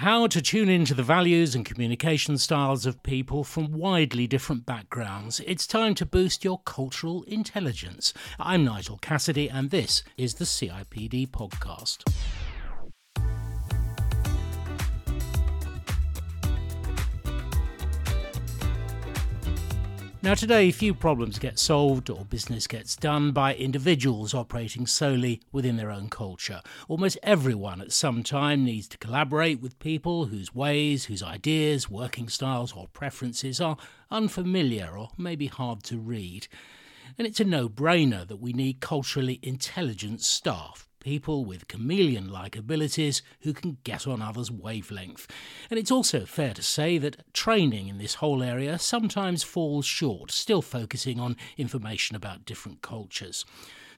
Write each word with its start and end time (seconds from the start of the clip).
How 0.00 0.26
to 0.28 0.40
tune 0.40 0.70
into 0.70 0.94
the 0.94 1.02
values 1.02 1.54
and 1.54 1.62
communication 1.62 2.38
styles 2.38 2.86
of 2.86 3.02
people 3.02 3.44
from 3.44 3.72
widely 3.72 4.26
different 4.26 4.64
backgrounds. 4.64 5.42
It's 5.46 5.66
time 5.66 5.94
to 5.96 6.06
boost 6.06 6.42
your 6.42 6.60
cultural 6.60 7.22
intelligence. 7.24 8.14
I'm 8.38 8.64
Nigel 8.64 8.96
Cassidy, 8.96 9.50
and 9.50 9.68
this 9.68 10.02
is 10.16 10.36
the 10.36 10.46
CIPD 10.46 11.28
podcast. 11.28 12.10
Now, 20.22 20.34
today, 20.34 20.70
few 20.70 20.92
problems 20.92 21.38
get 21.38 21.58
solved 21.58 22.10
or 22.10 22.26
business 22.26 22.66
gets 22.66 22.94
done 22.94 23.32
by 23.32 23.54
individuals 23.54 24.34
operating 24.34 24.86
solely 24.86 25.40
within 25.50 25.78
their 25.78 25.90
own 25.90 26.10
culture. 26.10 26.60
Almost 26.88 27.16
everyone 27.22 27.80
at 27.80 27.90
some 27.90 28.22
time 28.22 28.62
needs 28.62 28.86
to 28.88 28.98
collaborate 28.98 29.62
with 29.62 29.78
people 29.78 30.26
whose 30.26 30.54
ways, 30.54 31.06
whose 31.06 31.22
ideas, 31.22 31.88
working 31.88 32.28
styles, 32.28 32.74
or 32.74 32.88
preferences 32.88 33.62
are 33.62 33.78
unfamiliar 34.10 34.94
or 34.94 35.08
maybe 35.16 35.46
hard 35.46 35.82
to 35.84 35.96
read. 35.96 36.48
And 37.16 37.26
it's 37.26 37.40
a 37.40 37.44
no 37.44 37.70
brainer 37.70 38.28
that 38.28 38.42
we 38.42 38.52
need 38.52 38.80
culturally 38.80 39.38
intelligent 39.42 40.20
staff 40.20 40.89
people 41.00 41.44
with 41.44 41.68
chameleon 41.68 42.30
like 42.30 42.56
abilities 42.56 43.22
who 43.40 43.52
can 43.52 43.78
get 43.84 44.06
on 44.06 44.22
others' 44.22 44.50
wavelength. 44.50 45.26
And 45.70 45.78
it's 45.78 45.90
also 45.90 46.24
fair 46.24 46.54
to 46.54 46.62
say 46.62 46.98
that 46.98 47.32
training 47.32 47.88
in 47.88 47.98
this 47.98 48.14
whole 48.14 48.42
area 48.42 48.78
sometimes 48.78 49.42
falls 49.42 49.86
short, 49.86 50.30
still 50.30 50.62
focusing 50.62 51.18
on 51.18 51.36
information 51.56 52.14
about 52.14 52.44
different 52.44 52.82
cultures. 52.82 53.44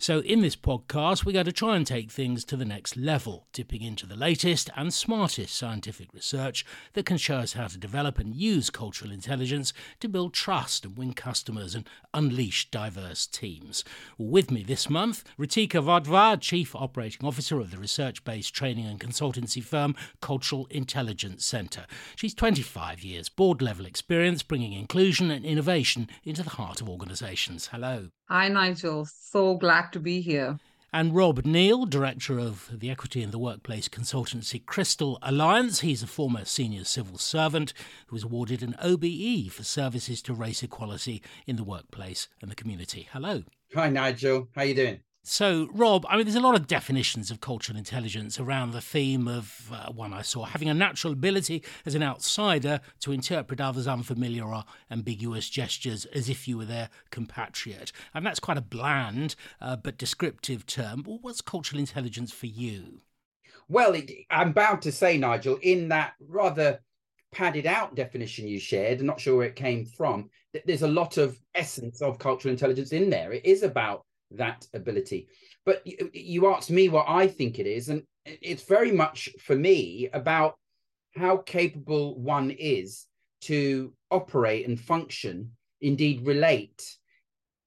So, 0.03 0.19
in 0.19 0.41
this 0.41 0.57
podcast, 0.57 1.25
we're 1.25 1.31
going 1.31 1.45
to 1.45 1.53
try 1.53 1.77
and 1.77 1.87
take 1.87 2.11
things 2.11 2.45
to 2.47 2.57
the 2.57 2.65
next 2.65 2.97
level, 2.97 3.47
dipping 3.53 3.83
into 3.83 4.05
the 4.05 4.17
latest 4.17 4.69
and 4.75 4.93
smartest 4.93 5.55
scientific 5.55 6.13
research 6.13 6.67
that 6.95 7.07
can 7.07 7.19
show 7.19 7.37
us 7.37 7.53
how 7.53 7.69
to 7.69 7.79
develop 7.79 8.19
and 8.19 8.35
use 8.35 8.69
cultural 8.69 9.13
intelligence 9.13 9.73
to 10.01 10.09
build 10.09 10.35
trust 10.35 10.85
and 10.85 10.99
win 10.99 11.13
customers 11.13 11.77
and 11.77 11.89
unleash 12.13 12.69
diverse 12.73 13.29
teams. 13.29 13.85
With 14.19 14.51
me 14.51 14.65
this 14.65 14.91
month, 14.91 15.23
Ritika 15.39 15.81
Wadhwa, 15.81 16.41
Chief 16.41 16.75
Operating 16.75 17.25
Officer 17.25 17.61
of 17.61 17.71
the 17.71 17.79
research 17.79 18.25
based 18.25 18.53
training 18.53 18.87
and 18.87 18.99
consultancy 18.99 19.63
firm 19.63 19.95
Cultural 20.21 20.67
Intelligence 20.69 21.45
Centre. 21.45 21.87
She's 22.17 22.35
25 22.35 23.05
years 23.05 23.29
board 23.29 23.63
level 23.63 23.87
experience 23.87 24.43
bringing 24.43 24.73
inclusion 24.73 25.31
and 25.31 25.45
innovation 25.45 26.09
into 26.25 26.43
the 26.43 26.51
heart 26.51 26.81
of 26.81 26.89
organisations. 26.89 27.69
Hello. 27.69 28.09
Hi, 28.33 28.49
Nigel. 28.49 29.05
So 29.05 29.57
glad 29.57 29.93
to 29.93 30.01
be 30.01 30.23
here. 30.23 30.59
And 30.91 31.15
Rob 31.15 31.45
Neil, 31.45 31.85
Director 31.85 32.39
of 32.39 32.67
the 32.73 32.91
Equity 32.91 33.23
in 33.23 33.31
the 33.31 33.39
Workplace 33.39 33.91
consultancy 33.91 34.65
Crystal 34.65 35.19
Alliance. 35.21 35.81
He's 35.81 36.03
a 36.03 36.07
former 36.07 36.47
senior 36.47 36.85
civil 36.85 37.19
servant 37.19 37.75
who 38.07 38.17
was 38.17 38.25
awarded 38.25 38.63
an 38.63 38.75
OBE 38.83 39.53
for 39.53 39.65
services 39.65 40.23
to 40.23 40.33
race 40.33 40.63
equality 40.63 41.23
in 41.47 41.57
the 41.57 41.63
workplace 41.63 42.29
and 42.41 42.51
the 42.51 42.55
community. 42.55 43.07
Hello. 43.13 43.43
Hi, 43.75 43.91
Nigel. 43.91 44.49
How 44.55 44.63
are 44.63 44.65
you 44.65 44.77
doing? 44.77 45.01
So, 45.25 45.69
Rob, 45.73 46.05
I 46.09 46.17
mean, 46.17 46.27
there's 46.27 46.35
a 46.35 46.41
lot 46.41 46.57
of 46.57 46.67
definitions 46.67 47.31
of 47.31 47.41
cultural 47.41 47.79
intelligence 47.79 48.41
around 48.41 48.73
the 48.73 48.81
theme 48.81 49.29
of 49.29 49.71
uh, 49.73 49.93
one 49.93 50.13
I 50.13 50.23
saw 50.23 50.43
having 50.45 50.69
a 50.69 50.75
natural 50.75 51.13
ability 51.13 51.63
as 51.87 51.95
an 51.95 52.03
outsider 52.03 52.81
to 53.01 53.13
interpret 53.13 53.61
others' 53.61 53.87
unfamiliar 53.87 54.45
or 54.45 54.65
ambiguous 54.91 55.49
gestures 55.49 56.07
as 56.07 56.29
if 56.29 56.49
you 56.49 56.59
were 56.59 56.65
their 56.65 56.89
compatriot. 57.11 57.93
And 58.13 58.27
that's 58.27 58.41
quite 58.41 58.59
a 58.59 58.63
bland 58.63 59.37
uh, 59.61 59.77
but 59.77 59.97
descriptive 59.97 60.67
term. 60.67 61.05
What's 61.05 61.41
cultural 61.41 61.79
intelligence 61.79 62.33
for 62.33 62.47
you? 62.47 63.03
Well, 63.69 63.95
it, 63.95 64.11
I'm 64.29 64.51
bound 64.53 64.83
to 64.83 64.91
say, 64.91 65.19
Nigel, 65.19 65.57
in 65.63 65.89
that 65.91 66.15
rather 66.27 66.81
padded 67.31 67.67
out 67.67 67.95
definition 67.95 68.49
you 68.49 68.59
shared, 68.59 68.99
I'm 68.99 69.07
not 69.07 69.21
sure 69.21 69.37
where 69.37 69.47
it 69.47 69.55
came 69.55 69.85
from, 69.85 70.31
there's 70.67 70.83
a 70.83 70.89
lot 70.89 71.17
of 71.17 71.39
essence 71.55 72.03
of 72.03 72.19
cultural 72.19 72.51
intelligence 72.51 72.91
in 72.91 73.09
there. 73.09 73.33
It 73.33 73.47
is 73.47 73.63
about 73.63 74.05
that 74.37 74.67
ability. 74.75 75.29
But 75.65 75.87
you, 75.87 76.11
you 76.13 76.47
asked 76.53 76.71
me 76.71 76.89
what 76.89 77.07
I 77.09 77.27
think 77.27 77.59
it 77.59 77.67
is, 77.67 77.89
and 77.89 78.03
it's 78.25 78.65
very 78.65 78.93
much 78.93 79.29
for 79.41 79.57
me 79.57 80.09
about 80.13 80.57
how 81.15 81.39
capable 81.39 82.19
one 82.19 82.51
is 82.51 83.07
to 83.43 83.93
operate 84.11 84.67
and 84.67 84.81
function, 84.81 85.53
indeed 85.81 86.27
relate 86.27 86.97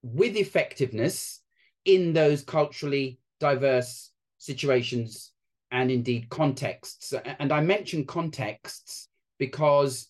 with 0.02 0.36
effectiveness 0.36 1.42
in 1.86 2.14
those 2.14 2.44
culturally 2.44 3.20
diverse 3.40 4.12
situations 4.38 5.32
and 5.72 5.92
indeed 5.92 6.30
contexts. 6.30 7.14
And 7.40 7.52
I 7.52 7.62
mention 7.62 8.06
contexts 8.06 9.10
because 9.40 10.08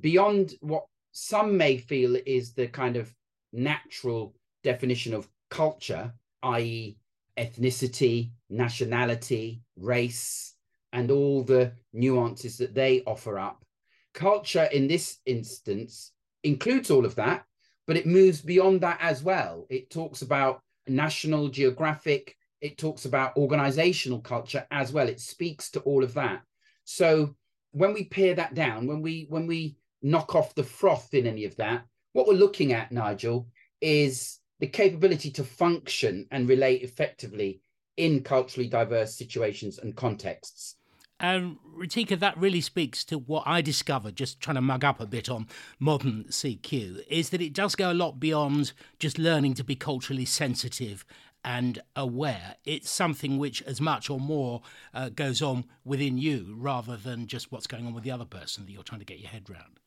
beyond 0.00 0.54
what 0.60 0.86
some 1.12 1.56
may 1.56 1.78
feel 1.78 2.16
is 2.26 2.52
the 2.52 2.66
kind 2.66 2.96
of 2.96 3.12
natural 3.52 4.34
definition 4.62 5.14
of 5.14 5.28
culture, 5.56 6.12
i.e., 6.42 6.98
ethnicity, 7.38 8.30
nationality, 8.50 9.62
race, 9.78 10.54
and 10.92 11.10
all 11.10 11.42
the 11.42 11.72
nuances 11.94 12.58
that 12.58 12.74
they 12.74 13.02
offer 13.06 13.38
up. 13.38 13.64
Culture 14.12 14.64
in 14.64 14.86
this 14.86 15.18
instance 15.24 16.12
includes 16.44 16.90
all 16.90 17.06
of 17.06 17.14
that, 17.14 17.44
but 17.86 17.96
it 17.96 18.06
moves 18.06 18.42
beyond 18.42 18.82
that 18.82 18.98
as 19.00 19.22
well. 19.22 19.66
It 19.70 19.88
talks 19.88 20.20
about 20.20 20.60
national, 20.86 21.48
geographic, 21.48 22.36
it 22.60 22.76
talks 22.76 23.06
about 23.06 23.36
organizational 23.38 24.20
culture 24.20 24.66
as 24.70 24.92
well. 24.92 25.08
It 25.08 25.20
speaks 25.20 25.70
to 25.70 25.80
all 25.80 26.04
of 26.04 26.12
that. 26.14 26.42
So 26.84 27.34
when 27.72 27.94
we 27.94 28.04
pare 28.04 28.34
that 28.34 28.54
down, 28.54 28.86
when 28.86 29.00
we 29.00 29.26
when 29.30 29.46
we 29.46 29.76
knock 30.02 30.34
off 30.34 30.54
the 30.54 30.64
froth 30.64 31.14
in 31.14 31.26
any 31.26 31.44
of 31.44 31.56
that, 31.56 31.84
what 32.12 32.26
we're 32.26 32.34
looking 32.34 32.72
at, 32.74 32.92
Nigel, 32.92 33.48
is 33.80 34.38
the 34.60 34.66
capability 34.66 35.30
to 35.30 35.44
function 35.44 36.26
and 36.30 36.48
relate 36.48 36.82
effectively 36.82 37.60
in 37.96 38.22
culturally 38.22 38.68
diverse 38.68 39.14
situations 39.14 39.78
and 39.78 39.96
contexts. 39.96 40.76
And 41.18 41.56
Ritika, 41.74 42.18
that 42.18 42.36
really 42.36 42.60
speaks 42.60 43.02
to 43.04 43.18
what 43.18 43.44
I 43.46 43.62
discovered, 43.62 44.16
just 44.16 44.38
trying 44.38 44.56
to 44.56 44.60
mug 44.60 44.84
up 44.84 45.00
a 45.00 45.06
bit 45.06 45.30
on 45.30 45.46
modern 45.78 46.24
CQ, 46.24 47.04
is 47.08 47.30
that 47.30 47.40
it 47.40 47.54
does 47.54 47.74
go 47.74 47.90
a 47.90 47.94
lot 47.94 48.20
beyond 48.20 48.72
just 48.98 49.18
learning 49.18 49.54
to 49.54 49.64
be 49.64 49.76
culturally 49.76 50.26
sensitive 50.26 51.06
and 51.42 51.80
aware. 51.94 52.56
It's 52.64 52.90
something 52.90 53.38
which, 53.38 53.62
as 53.62 53.80
much 53.80 54.10
or 54.10 54.20
more, 54.20 54.60
uh, 54.92 55.08
goes 55.08 55.40
on 55.40 55.64
within 55.84 56.18
you 56.18 56.54
rather 56.58 56.96
than 56.96 57.26
just 57.26 57.50
what's 57.50 57.66
going 57.66 57.86
on 57.86 57.94
with 57.94 58.04
the 58.04 58.10
other 58.10 58.24
person 58.26 58.66
that 58.66 58.72
you're 58.72 58.82
trying 58.82 59.00
to 59.00 59.06
get 59.06 59.20
your 59.20 59.30
head 59.30 59.48
around. 59.48 59.80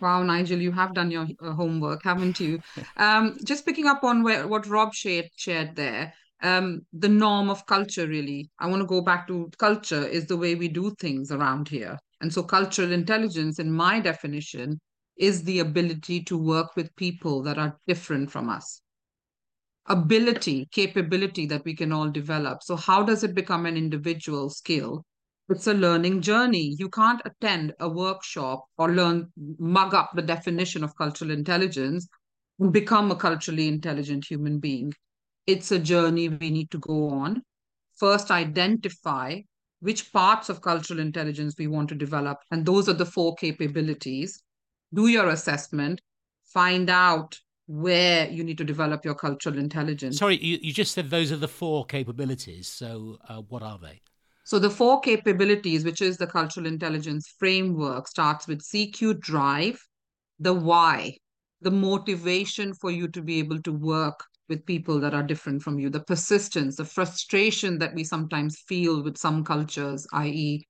Wow, 0.00 0.22
Nigel, 0.22 0.60
you 0.60 0.72
have 0.72 0.94
done 0.94 1.10
your 1.10 1.26
uh, 1.42 1.52
homework, 1.52 2.02
haven't 2.04 2.40
you? 2.40 2.60
Um, 2.98 3.36
just 3.44 3.66
picking 3.66 3.86
up 3.86 4.04
on 4.04 4.22
where, 4.22 4.48
what 4.48 4.66
Rob 4.66 4.94
shared, 4.94 5.26
shared 5.36 5.76
there, 5.76 6.14
um, 6.42 6.80
the 6.92 7.08
norm 7.08 7.50
of 7.50 7.66
culture, 7.66 8.06
really. 8.06 8.50
I 8.58 8.68
want 8.68 8.80
to 8.80 8.86
go 8.86 9.00
back 9.02 9.26
to 9.28 9.50
culture 9.58 10.06
is 10.06 10.26
the 10.26 10.36
way 10.36 10.54
we 10.54 10.68
do 10.68 10.94
things 10.98 11.30
around 11.30 11.68
here. 11.68 11.98
And 12.20 12.32
so, 12.32 12.42
cultural 12.42 12.92
intelligence, 12.92 13.58
in 13.58 13.70
my 13.70 14.00
definition, 14.00 14.80
is 15.16 15.44
the 15.44 15.60
ability 15.60 16.24
to 16.24 16.38
work 16.38 16.76
with 16.76 16.94
people 16.96 17.42
that 17.42 17.58
are 17.58 17.78
different 17.86 18.30
from 18.30 18.48
us. 18.48 18.80
Ability, 19.86 20.68
capability 20.72 21.46
that 21.46 21.64
we 21.64 21.74
can 21.74 21.92
all 21.92 22.10
develop. 22.10 22.62
So, 22.62 22.76
how 22.76 23.02
does 23.02 23.24
it 23.24 23.34
become 23.34 23.66
an 23.66 23.76
individual 23.76 24.50
skill? 24.50 25.04
It's 25.48 25.68
a 25.68 25.74
learning 25.74 26.22
journey. 26.22 26.74
You 26.76 26.88
can't 26.88 27.22
attend 27.24 27.72
a 27.78 27.88
workshop 27.88 28.64
or 28.78 28.90
learn, 28.92 29.30
mug 29.58 29.94
up 29.94 30.10
the 30.14 30.22
definition 30.22 30.82
of 30.82 30.96
cultural 30.96 31.30
intelligence 31.30 32.08
and 32.58 32.72
become 32.72 33.10
a 33.12 33.16
culturally 33.16 33.68
intelligent 33.68 34.24
human 34.28 34.58
being. 34.58 34.92
It's 35.46 35.70
a 35.70 35.78
journey 35.78 36.28
we 36.28 36.50
need 36.50 36.70
to 36.72 36.78
go 36.78 37.10
on. 37.10 37.42
First, 37.94 38.32
identify 38.32 39.40
which 39.80 40.12
parts 40.12 40.48
of 40.48 40.60
cultural 40.60 40.98
intelligence 40.98 41.54
we 41.56 41.68
want 41.68 41.88
to 41.90 41.94
develop. 41.94 42.38
And 42.50 42.66
those 42.66 42.88
are 42.88 42.94
the 42.94 43.06
four 43.06 43.36
capabilities. 43.36 44.42
Do 44.92 45.06
your 45.06 45.28
assessment, 45.28 46.00
find 46.44 46.90
out 46.90 47.38
where 47.68 48.28
you 48.28 48.42
need 48.42 48.58
to 48.58 48.64
develop 48.64 49.04
your 49.04 49.14
cultural 49.14 49.58
intelligence. 49.58 50.18
Sorry, 50.18 50.42
you, 50.42 50.58
you 50.60 50.72
just 50.72 50.92
said 50.92 51.10
those 51.10 51.30
are 51.30 51.36
the 51.36 51.48
four 51.48 51.84
capabilities. 51.84 52.66
So, 52.66 53.18
uh, 53.28 53.42
what 53.42 53.62
are 53.62 53.78
they? 53.78 54.00
So 54.46 54.60
the 54.60 54.70
four 54.70 55.00
capabilities, 55.00 55.84
which 55.84 56.00
is 56.00 56.18
the 56.18 56.26
cultural 56.28 56.66
intelligence 56.66 57.34
framework, 57.36 58.06
starts 58.06 58.46
with 58.46 58.62
CQ 58.62 59.18
drive, 59.18 59.80
the 60.38 60.54
why, 60.54 61.16
the 61.62 61.72
motivation 61.72 62.72
for 62.72 62.92
you 62.92 63.08
to 63.08 63.22
be 63.22 63.40
able 63.40 63.60
to 63.62 63.72
work 63.72 64.24
with 64.48 64.64
people 64.64 65.00
that 65.00 65.14
are 65.14 65.24
different 65.24 65.62
from 65.62 65.80
you, 65.80 65.90
the 65.90 66.04
persistence, 66.04 66.76
the 66.76 66.84
frustration 66.84 67.80
that 67.80 67.92
we 67.92 68.04
sometimes 68.04 68.62
feel 68.68 69.02
with 69.02 69.18
some 69.18 69.42
cultures, 69.42 70.06
i.e., 70.12 70.64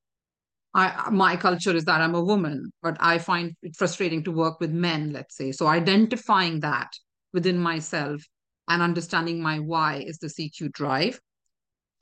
I, 0.72 1.10
my 1.10 1.36
culture 1.36 1.76
is 1.76 1.84
that 1.84 2.00
I'm 2.00 2.14
a 2.14 2.24
woman, 2.24 2.70
but 2.82 2.96
I 2.98 3.18
find 3.18 3.54
it 3.62 3.76
frustrating 3.76 4.24
to 4.24 4.32
work 4.32 4.58
with 4.58 4.70
men, 4.70 5.12
let's 5.12 5.36
say. 5.36 5.52
So 5.52 5.66
identifying 5.66 6.60
that 6.60 6.88
within 7.34 7.58
myself 7.58 8.22
and 8.68 8.80
understanding 8.80 9.42
my 9.42 9.58
why 9.58 9.96
is 9.96 10.16
the 10.16 10.28
CQ 10.28 10.72
drive. 10.72 11.20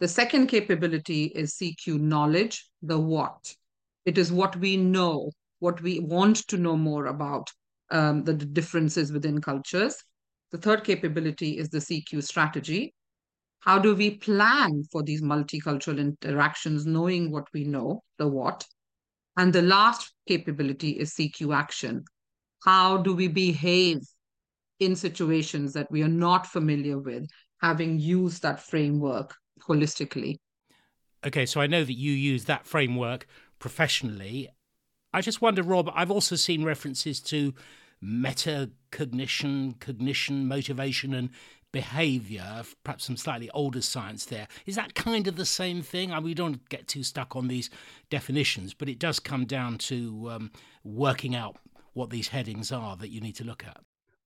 The 0.00 0.08
second 0.08 0.49
capability 0.49 1.26
is 1.26 1.55
CQ 1.55 2.00
knowledge, 2.00 2.69
the 2.82 2.99
what. 2.99 3.55
It 4.05 4.19
is 4.19 4.32
what 4.32 4.56
we 4.56 4.76
know, 4.76 5.31
what 5.61 5.81
we 5.81 6.00
want 6.00 6.49
to 6.49 6.56
know 6.56 6.76
more 6.76 7.06
about 7.06 7.50
um, 7.91 8.25
the 8.25 8.35
differences 8.35 9.12
within 9.12 9.41
cultures. 9.41 9.96
The 10.50 10.58
third 10.58 10.85
capability 10.85 11.58
is 11.58 11.69
the 11.69 11.79
CQ 11.79 12.23
strategy. 12.25 12.93
How 13.61 13.79
do 13.79 13.94
we 13.94 14.17
plan 14.17 14.82
for 14.91 15.02
these 15.02 15.23
multicultural 15.23 15.99
interactions, 15.99 16.85
knowing 16.85 17.31
what 17.31 17.46
we 17.55 17.64
know, 17.64 18.02
the 18.19 18.29
what? 18.29 18.67
And 19.37 19.52
the 19.52 19.62
last 19.62 20.12
capability 20.29 20.91
is 20.91 21.14
CQ 21.14 21.55
action. 21.55 22.05
How 22.64 22.99
do 22.99 23.14
we 23.14 23.29
behave 23.29 23.99
in 24.81 24.96
situations 24.96 25.73
that 25.73 25.91
we 25.91 26.02
are 26.02 26.08
not 26.08 26.46
familiar 26.46 26.99
with, 26.99 27.26
having 27.61 27.99
used 27.99 28.43
that 28.43 28.61
framework 28.61 29.35
holistically? 29.60 30.38
Okay, 31.24 31.46
so 31.46 31.60
I 31.60 31.66
know 31.66 31.84
that 31.84 31.94
you 31.94 32.12
use 32.12 32.44
that 32.44 32.66
framework 32.66 33.26
professionally. 33.58 34.48
I 35.12 35.20
just 35.20 35.40
wonder, 35.40 35.62
Rob, 35.62 35.90
I've 35.94 36.10
also 36.10 36.36
seen 36.36 36.64
references 36.64 37.20
to 37.20 37.54
metacognition, 38.02 39.80
cognition, 39.80 40.46
motivation, 40.46 41.14
and 41.14 41.30
behavior, 41.72 42.62
perhaps 42.84 43.04
some 43.04 43.16
slightly 43.16 43.50
older 43.50 43.80
science 43.80 44.26
there. 44.26 44.46
Is 44.64 44.76
that 44.76 44.94
kind 44.94 45.26
of 45.26 45.36
the 45.36 45.46
same 45.46 45.82
thing? 45.82 46.12
I 46.12 46.16
mean, 46.16 46.24
we 46.24 46.34
don't 46.34 46.68
get 46.68 46.86
too 46.86 47.02
stuck 47.02 47.34
on 47.34 47.48
these 47.48 47.68
definitions, 48.10 48.74
but 48.74 48.88
it 48.88 48.98
does 48.98 49.18
come 49.18 49.44
down 49.44 49.78
to 49.78 50.30
um, 50.30 50.50
working 50.84 51.34
out 51.34 51.56
what 51.94 52.10
these 52.10 52.28
headings 52.28 52.70
are 52.70 52.96
that 52.98 53.08
you 53.08 53.20
need 53.20 53.34
to 53.36 53.44
look 53.44 53.64
at. 53.64 53.78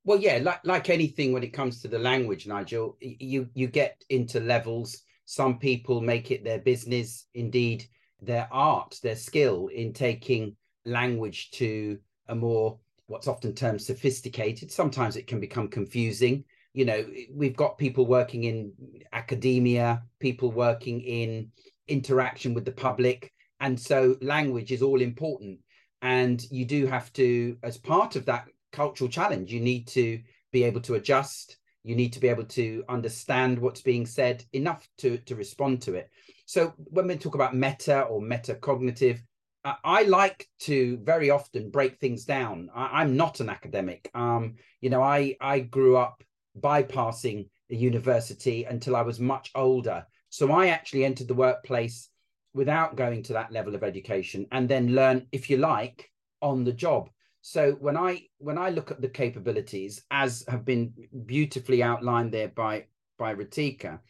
Well, 0.05 0.19
yeah, 0.19 0.41
like 0.43 0.61
like 0.65 0.91
anything 0.91 1.33
when 1.33 1.43
it 1.43 1.53
comes 1.53 1.81
to 1.83 1.89
the 1.89 1.99
language, 1.99 2.47
Nigel, 2.47 2.97
you 3.01 3.49
you 3.55 3.67
get 3.67 4.05
into 4.09 4.41
levels. 4.41 5.03
Some 5.31 5.59
people 5.59 6.01
make 6.01 6.31
it 6.31 6.43
their 6.43 6.59
business, 6.59 7.27
indeed 7.35 7.85
their 8.23 8.49
art, 8.51 8.99
their 9.03 9.15
skill 9.15 9.67
in 9.67 9.93
taking 9.93 10.57
language 10.87 11.51
to 11.51 11.99
a 12.29 12.35
more 12.35 12.79
what's 13.09 13.29
often 13.29 13.55
termed 13.55 13.83
sophisticated. 13.83 14.73
Sometimes 14.73 15.17
it 15.17 15.27
can 15.27 15.39
become 15.39 15.69
confusing. 15.69 16.45
You 16.73 16.87
know, 16.87 17.07
we've 17.31 17.57
got 17.57 17.77
people 17.77 18.07
working 18.07 18.45
in 18.45 18.73
academia, 19.13 20.03
people 20.19 20.51
working 20.51 21.03
in 21.03 21.51
interaction 21.89 22.55
with 22.55 22.65
the 22.65 22.73
public. 22.73 23.31
And 23.61 23.79
so 23.79 24.17
language 24.23 24.73
is 24.73 24.81
all 24.81 25.03
important. 25.03 25.59
And 26.01 26.43
you 26.51 26.65
do 26.65 26.87
have 26.87 27.13
to, 27.13 27.59
as 27.63 27.77
part 27.77 28.17
of 28.17 28.25
that 28.25 28.47
cultural 28.73 29.11
challenge, 29.11 29.53
you 29.53 29.61
need 29.61 29.89
to 29.89 30.23
be 30.53 30.65
able 30.65 30.81
to 30.81 30.95
adjust. 30.95 31.59
You 31.89 31.97
need 31.97 32.13
to 32.13 32.21
be 32.21 32.29
able 32.29 32.45
to 32.45 32.85
understand 32.89 33.59
what's 33.59 33.81
being 33.81 34.05
said 34.05 34.45
enough 34.53 34.87
to, 34.99 35.17
to 35.19 35.35
respond 35.35 35.81
to 35.83 35.95
it. 35.95 36.11
So 36.45 36.75
when 36.77 37.07
we 37.07 37.17
talk 37.17 37.35
about 37.35 37.57
meta 37.57 38.03
or 38.03 38.21
metacognitive, 38.21 39.21
I 39.65 40.03
like 40.03 40.47
to 40.61 40.99
very 40.99 41.31
often 41.31 41.71
break 41.71 41.99
things 41.99 42.25
down. 42.25 42.71
I, 42.75 43.03
am 43.03 43.17
not 43.17 43.41
an 43.41 43.49
academic. 43.49 44.11
Um, 44.15 44.57
you 44.81 44.91
know, 44.91 45.03
I 45.03 45.37
I 45.41 45.61
grew 45.61 45.97
up 45.97 46.23
bypassing 46.61 47.49
the 47.69 47.77
university 47.77 48.65
until 48.65 48.95
I 48.95 49.03
was 49.03 49.19
much 49.19 49.51
older. 49.55 50.07
So 50.29 50.53
I 50.53 50.69
actually 50.69 51.05
entered 51.07 51.29
the 51.29 51.35
workplace 51.35 52.11
without 52.55 52.97
going 52.97 53.23
to 53.25 53.33
that 53.35 53.53
level 53.53 53.75
of 53.75 53.83
education 53.83 54.47
and 54.53 54.69
then 54.69 54.95
learn, 54.95 55.27
if 55.33 55.49
you 55.49 55.57
like, 55.57 56.11
on 56.43 56.65
the 56.65 56.73
job. 56.73 57.09
So 57.51 57.73
when 57.81 57.97
I 57.97 58.27
when 58.37 58.59
I 58.59 58.69
look 58.69 58.91
at 58.91 59.01
the 59.01 59.09
capabilities 59.09 60.05
as 60.11 60.45
have 60.49 60.67
been 60.67 60.93
beautifully 61.25 61.83
outlined 61.83 62.31
there 62.31 62.49
by 62.49 62.85
by 63.19 63.35
Ritika, 63.35 64.01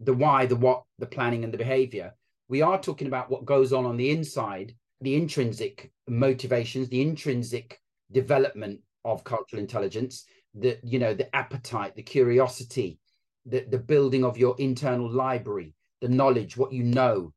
the 0.00 0.14
why, 0.14 0.46
the 0.46 0.56
what, 0.56 0.82
the 0.98 1.04
planning, 1.04 1.44
and 1.44 1.52
the 1.52 1.58
behavior, 1.58 2.14
we 2.48 2.62
are 2.62 2.80
talking 2.80 3.06
about 3.06 3.28
what 3.28 3.44
goes 3.44 3.74
on 3.74 3.84
on 3.84 3.98
the 3.98 4.08
inside 4.08 4.74
the 5.02 5.14
intrinsic 5.14 5.92
motivations, 6.08 6.88
the 6.88 7.02
intrinsic 7.02 7.82
development 8.12 8.80
of 9.04 9.24
cultural 9.24 9.60
intelligence, 9.60 10.24
the 10.54 10.78
you 10.82 10.98
know 10.98 11.12
the 11.12 11.28
appetite, 11.36 11.96
the 11.96 12.02
curiosity, 12.02 12.98
the 13.44 13.66
the 13.68 13.78
building 13.92 14.24
of 14.24 14.38
your 14.38 14.56
internal 14.58 15.10
library, 15.12 15.74
the 16.00 16.08
knowledge, 16.08 16.56
what 16.56 16.72
you 16.72 16.82
know, 16.82 17.34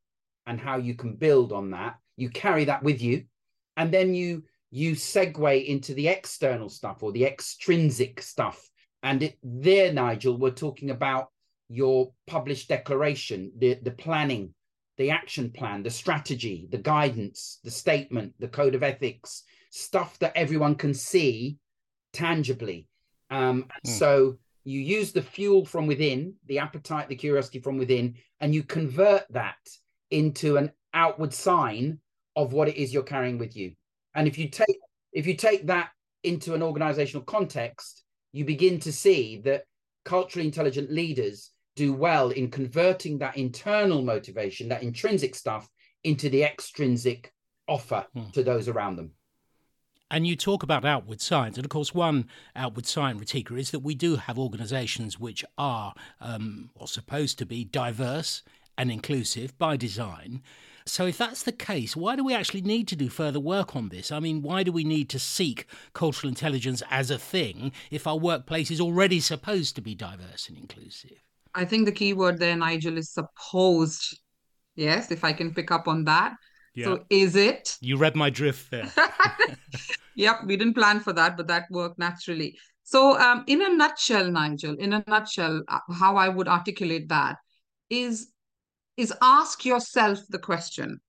and 0.48 0.58
how 0.58 0.78
you 0.78 0.96
can 0.96 1.18
build 1.18 1.52
on 1.52 1.72
that. 1.72 1.98
You 2.16 2.30
carry 2.30 2.64
that 2.64 2.82
with 2.82 3.02
you, 3.02 3.26
and 3.76 3.94
then 3.94 4.16
you 4.16 4.44
you 4.72 4.94
segue 4.94 5.66
into 5.66 5.94
the 5.94 6.08
external 6.08 6.70
stuff 6.70 7.02
or 7.02 7.12
the 7.12 7.26
extrinsic 7.26 8.22
stuff. 8.22 8.70
And 9.02 9.24
it, 9.24 9.38
there, 9.44 9.92
Nigel, 9.94 10.38
we're 10.38 10.52
talking 10.52 10.92
about 10.92 11.30
your 11.70 12.12
published 12.28 12.70
declaration, 12.70 13.52
the, 13.58 13.80
the 13.82 13.92
planning, 13.92 14.54
the 14.98 15.12
action 15.12 15.52
plan, 15.52 15.84
the 15.84 15.90
strategy, 15.90 16.68
the 16.70 16.78
guidance, 16.78 17.60
the 17.64 17.72
statement, 17.72 18.34
the 18.40 18.48
code 18.48 18.76
of 18.76 18.84
ethics, 18.84 19.44
stuff 19.72 20.20
that 20.20 20.36
everyone 20.36 20.76
can 20.76 20.94
see 20.94 21.58
tangibly. 22.12 22.88
Um, 23.30 23.66
mm. 23.86 23.90
So 23.90 24.38
you 24.66 24.82
use 24.82 25.14
the 25.14 25.22
fuel 25.22 25.66
from 25.66 25.88
within, 25.88 26.34
the 26.48 26.60
appetite, 26.60 27.08
the 27.08 27.16
curiosity 27.16 27.60
from 27.60 27.78
within, 27.78 28.16
and 28.40 28.54
you 28.54 28.64
convert 28.64 29.24
that 29.32 29.58
into 30.12 30.58
an 30.58 30.72
outward 30.94 31.34
sign 31.34 32.00
of 32.36 32.52
what 32.54 32.68
it 32.68 32.76
is 32.76 32.94
you're 32.94 33.04
carrying 33.04 33.38
with 33.38 33.56
you. 33.56 33.74
And 34.20 34.28
if 34.28 34.38
you 34.38 34.50
take 34.50 34.80
if 35.14 35.26
you 35.26 35.34
take 35.34 35.68
that 35.68 35.92
into 36.24 36.54
an 36.54 36.62
organizational 36.62 37.24
context, 37.24 38.04
you 38.34 38.44
begin 38.44 38.78
to 38.82 38.92
see 38.92 39.38
that 39.46 39.64
culturally 40.04 40.46
intelligent 40.46 40.92
leaders 40.92 41.52
do 41.78 41.94
well 41.94 42.32
in 42.32 42.52
converting 42.52 43.20
that 43.20 43.38
internal 43.38 44.02
motivation, 44.02 44.68
that 44.68 44.84
intrinsic 44.84 45.36
stuff, 45.36 45.70
into 46.04 46.30
the 46.30 46.44
extrinsic 46.44 47.32
offer 47.66 48.06
hmm. 48.14 48.30
to 48.34 48.44
those 48.44 48.68
around 48.68 48.98
them. 48.98 49.12
And 50.12 50.28
you 50.28 50.36
talk 50.36 50.64
about 50.64 50.84
outward 50.84 51.22
signs. 51.22 51.58
And 51.58 51.66
of 51.66 51.70
course, 51.70 51.94
one 51.94 52.28
outward 52.58 52.88
sign, 52.88 53.18
Ritika, 53.22 53.58
is 53.58 53.72
that 53.72 53.80
we 53.80 53.96
do 53.96 54.18
have 54.18 54.38
organizations 54.38 55.18
which 55.18 55.46
are, 55.58 55.94
um, 56.20 56.72
or 56.76 56.90
supposed 56.90 57.38
to 57.38 57.46
be, 57.46 57.64
diverse 57.64 58.44
and 58.78 58.92
inclusive 58.92 59.58
by 59.58 59.78
design. 59.78 60.42
So, 60.90 61.06
if 61.06 61.18
that's 61.18 61.44
the 61.44 61.52
case, 61.52 61.96
why 61.96 62.16
do 62.16 62.24
we 62.24 62.34
actually 62.34 62.62
need 62.62 62.88
to 62.90 62.96
do 62.96 63.10
further 63.10 63.40
work 63.40 63.76
on 63.76 63.90
this? 63.90 64.12
I 64.12 64.20
mean, 64.20 64.42
why 64.42 64.64
do 64.64 64.72
we 64.72 64.84
need 64.84 65.10
to 65.10 65.20
seek 65.20 65.66
cultural 65.94 66.30
intelligence 66.30 66.82
as 66.90 67.12
a 67.12 67.18
thing 67.18 67.72
if 67.92 68.08
our 68.08 68.18
workplace 68.18 68.72
is 68.72 68.82
already 68.82 69.20
supposed 69.20 69.76
to 69.76 69.82
be 69.82 69.96
diverse 69.96 70.50
and 70.50 70.58
inclusive? 70.58 71.24
I 71.54 71.66
think 71.66 71.86
the 71.86 71.92
key 71.92 72.14
word 72.14 72.40
there, 72.40 72.56
Nigel, 72.56 72.98
is 72.98 73.12
supposed. 73.12 74.20
Yes, 74.76 75.12
if 75.12 75.24
I 75.24 75.34
can 75.34 75.54
pick 75.54 75.72
up 75.72 75.88
on 75.88 76.06
that. 76.06 76.34
Yeah. 76.76 76.86
So 76.86 77.06
is 77.10 77.36
it? 77.36 77.78
You 77.82 77.98
read 77.98 78.16
my 78.16 78.30
drift 78.30 78.72
there. 78.72 78.92
yep, 80.16 80.42
we 80.46 80.58
didn't 80.58 80.76
plan 80.76 81.00
for 81.00 81.14
that, 81.14 81.36
but 81.38 81.48
that 81.48 81.66
worked 81.70 82.00
naturally. 82.00 82.58
So, 82.84 83.20
um, 83.20 83.44
in 83.46 83.62
a 83.62 83.70
nutshell, 83.70 84.32
Nigel, 84.32 84.76
in 84.80 84.94
a 84.94 85.04
nutshell, 85.08 85.62
uh, 85.68 85.80
how 85.94 86.16
I 86.16 86.30
would 86.30 86.48
articulate 86.48 87.10
that 87.10 87.38
is 87.90 88.30
is 89.00 89.14
ask 89.22 89.64
yourself 89.64 90.20
the 90.28 90.40
question: 90.40 91.00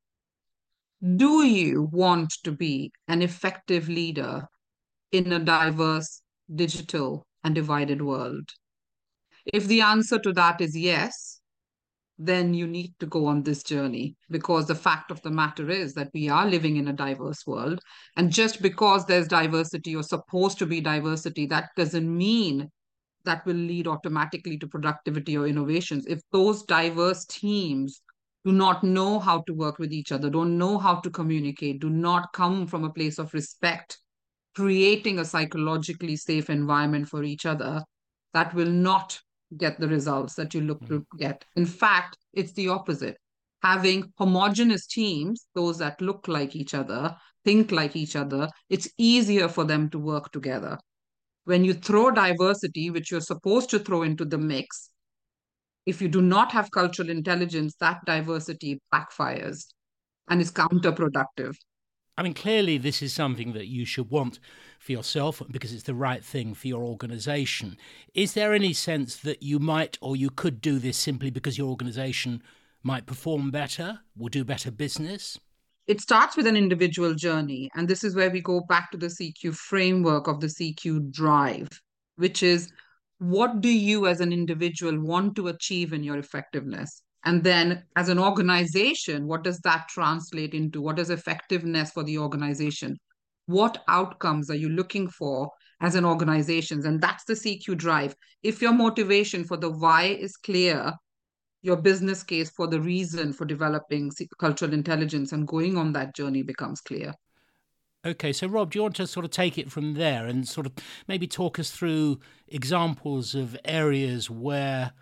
Do 1.17 1.45
you 1.45 1.89
want 1.91 2.33
to 2.45 2.53
be 2.53 2.93
an 3.09 3.21
effective 3.21 3.89
leader 3.89 4.47
in 5.11 5.33
a 5.33 5.41
diverse, 5.41 6.23
digital, 6.55 7.27
and 7.43 7.55
divided 7.55 8.01
world? 8.01 8.49
If 9.45 9.67
the 9.67 9.81
answer 9.81 10.21
to 10.21 10.33
that 10.35 10.61
is 10.61 10.77
yes, 10.77 11.41
then 12.17 12.55
you 12.55 12.67
need 12.67 12.95
to 13.01 13.07
go 13.07 13.27
on 13.27 13.43
this 13.43 13.63
journey 13.65 14.15
because 14.31 14.67
the 14.67 14.75
fact 14.75 15.11
of 15.11 15.21
the 15.23 15.31
matter 15.31 15.71
is 15.71 15.95
that 15.95 16.11
we 16.13 16.29
are 16.29 16.47
living 16.47 16.77
in 16.77 16.89
a 16.89 16.93
diverse 16.93 17.47
world. 17.47 17.81
And 18.17 18.31
just 18.31 18.63
because 18.63 19.07
there's 19.07 19.27
diversity 19.27 19.97
or 19.97 20.03
supposed 20.03 20.59
to 20.59 20.67
be 20.67 20.81
diversity, 20.81 21.47
that 21.47 21.71
doesn't 21.77 22.17
mean 22.17 22.71
that 23.25 23.45
will 23.47 23.57
lead 23.57 23.87
automatically 23.87 24.59
to 24.59 24.67
productivity 24.67 25.37
or 25.37 25.47
innovations. 25.47 26.07
If 26.07 26.21
those 26.33 26.63
diverse 26.63 27.25
teams 27.27 28.03
do 28.45 28.53
not 28.53 28.83
know 28.83 29.19
how 29.19 29.43
to 29.43 29.53
work 29.53 29.79
with 29.79 29.93
each 29.93 30.13
other, 30.13 30.31
don't 30.31 30.57
know 30.57 30.79
how 30.79 30.97
to 31.01 31.11
communicate, 31.11 31.81
do 31.81 31.91
not 31.91 32.33
come 32.33 32.67
from 32.67 32.85
a 32.85 32.93
place 32.93 33.19
of 33.19 33.35
respect, 33.35 33.99
creating 34.55 35.19
a 35.19 35.25
psychologically 35.25 36.17
safe 36.17 36.49
environment 36.49 37.09
for 37.09 37.23
each 37.23 37.45
other, 37.45 37.83
that 38.33 38.55
will 38.55 38.71
not 38.71 39.21
get 39.57 39.79
the 39.79 39.89
results 39.89 40.35
that 40.35 40.55
you 40.55 40.61
look 40.63 40.81
to 40.87 41.01
mm. 41.01 41.19
get. 41.19 41.45
In 41.57 41.67
fact, 41.67 42.17
it's 42.33 42.53
the 42.53 42.69
opposite. 42.69 43.17
Having 43.63 44.13
homogenous 44.17 44.87
teams, 44.87 45.47
those 45.55 45.79
that 45.79 46.01
look 46.01 46.29
like 46.29 46.57
each 46.57 46.73
other, 46.73 47.15
think 47.45 47.73
like 47.73 47.97
each 47.97 48.17
other, 48.17 48.49
it's 48.71 48.89
easier 48.97 49.49
for 49.49 49.65
them 49.65 49.91
to 49.91 49.99
work 49.99 50.31
together. 50.33 50.79
When 51.45 51.65
you 51.65 51.75
throw 51.75 52.11
diversity, 52.11 52.91
which 52.91 53.11
you're 53.11 53.21
supposed 53.21 53.71
to 53.71 53.79
throw 53.79 54.03
into 54.03 54.25
the 54.25 54.39
mix, 54.39 54.91
if 55.87 56.01
you 56.03 56.09
do 56.09 56.21
not 56.21 56.53
have 56.53 56.71
cultural 56.71 57.11
intelligence, 57.11 57.75
that 57.81 58.05
diversity 58.05 58.81
backfires 58.93 59.67
and 60.29 60.41
is 60.41 60.53
counterproductive. 60.53 61.57
I 62.17 62.23
mean, 62.23 62.35
clearly, 62.35 62.77
this 62.77 63.01
is 63.01 63.15
something 63.15 63.55
that 63.55 63.69
you 63.69 63.87
should 63.87 64.11
want 64.11 64.41
for 64.79 64.93
yourself 64.93 65.43
because 65.51 65.73
it's 65.73 65.85
the 65.85 65.95
right 65.95 66.23
thing 66.23 66.53
for 66.55 66.69
your 66.69 66.83
organization. 66.83 67.79
Is 68.15 68.35
there 68.35 68.53
any 68.53 68.75
sense 68.75 69.17
that 69.17 69.43
you 69.43 69.59
might 69.59 69.97
or 70.03 70.17
you 70.17 70.29
could 70.29 70.61
do 70.61 70.79
this 70.79 70.99
simply 70.99 71.31
because 71.31 71.57
your 71.57 71.69
organization 71.69 72.43
might 72.83 73.07
perform 73.07 73.51
better, 73.51 74.01
will 74.17 74.29
do 74.29 74.45
better 74.45 74.71
business? 74.71 75.39
It 75.91 76.01
starts 76.01 76.37
with 76.37 76.47
an 76.47 76.57
individual 76.57 77.15
journey. 77.15 77.69
And 77.75 77.89
this 77.89 78.05
is 78.05 78.15
where 78.15 78.31
we 78.31 78.41
go 78.41 78.61
back 78.69 78.93
to 78.93 78.97
the 78.97 79.09
CQ 79.09 79.57
framework 79.57 80.29
of 80.29 80.39
the 80.39 80.47
CQ 80.47 81.11
drive, 81.11 81.69
which 82.15 82.45
is 82.45 82.73
what 83.19 83.61
do 83.61 83.69
you 83.69 84.07
as 84.07 84.21
an 84.21 84.33
individual 84.33 85.01
want 85.01 85.35
to 85.35 85.49
achieve 85.49 85.93
in 85.93 86.05
your 86.05 86.17
effectiveness? 86.17 87.03
And 87.25 87.43
then 87.43 87.83
as 87.97 88.09
an 88.09 88.21
organization, 88.21 89.27
what 89.27 89.43
does 89.43 89.59
that 89.65 89.89
translate 89.89 90.55
into? 90.55 90.81
What 90.81 91.01
is 91.01 91.11
effectiveness 91.11 91.91
for 91.91 92.05
the 92.05 92.19
organization? 92.19 92.97
What 93.47 93.83
outcomes 93.89 94.49
are 94.49 94.55
you 94.55 94.69
looking 94.69 95.09
for 95.09 95.51
as 95.81 95.97
an 95.97 96.05
organization? 96.05 96.87
And 96.87 97.01
that's 97.01 97.25
the 97.25 97.35
CQ 97.35 97.77
drive. 97.77 98.15
If 98.45 98.63
your 98.63 98.75
motivation 98.75 99.43
for 99.43 99.57
the 99.57 99.73
why 99.73 100.05
is 100.05 100.37
clear, 100.37 100.93
your 101.63 101.77
business 101.77 102.23
case 102.23 102.51
for 102.51 102.67
the 102.67 102.81
reason 102.81 103.33
for 103.33 103.45
developing 103.45 104.11
cultural 104.39 104.73
intelligence 104.73 105.33
and 105.33 105.47
going 105.47 105.77
on 105.77 105.93
that 105.93 106.15
journey 106.15 106.43
becomes 106.43 106.81
clear. 106.81 107.15
Okay, 108.05 108.33
so 108.33 108.47
Rob, 108.47 108.71
do 108.71 108.79
you 108.79 108.83
want 108.83 108.97
to 108.97 109.07
sort 109.07 109.27
of 109.27 109.31
take 109.31 109.59
it 109.59 109.71
from 109.71 109.93
there 109.93 110.27
and 110.27 110.49
sort 110.49 110.67
of 110.67 110.73
maybe 111.07 111.27
talk 111.27 111.59
us 111.59 111.71
through 111.71 112.19
examples 112.49 113.35
of 113.35 113.57
areas 113.63 114.31
where 114.31 114.93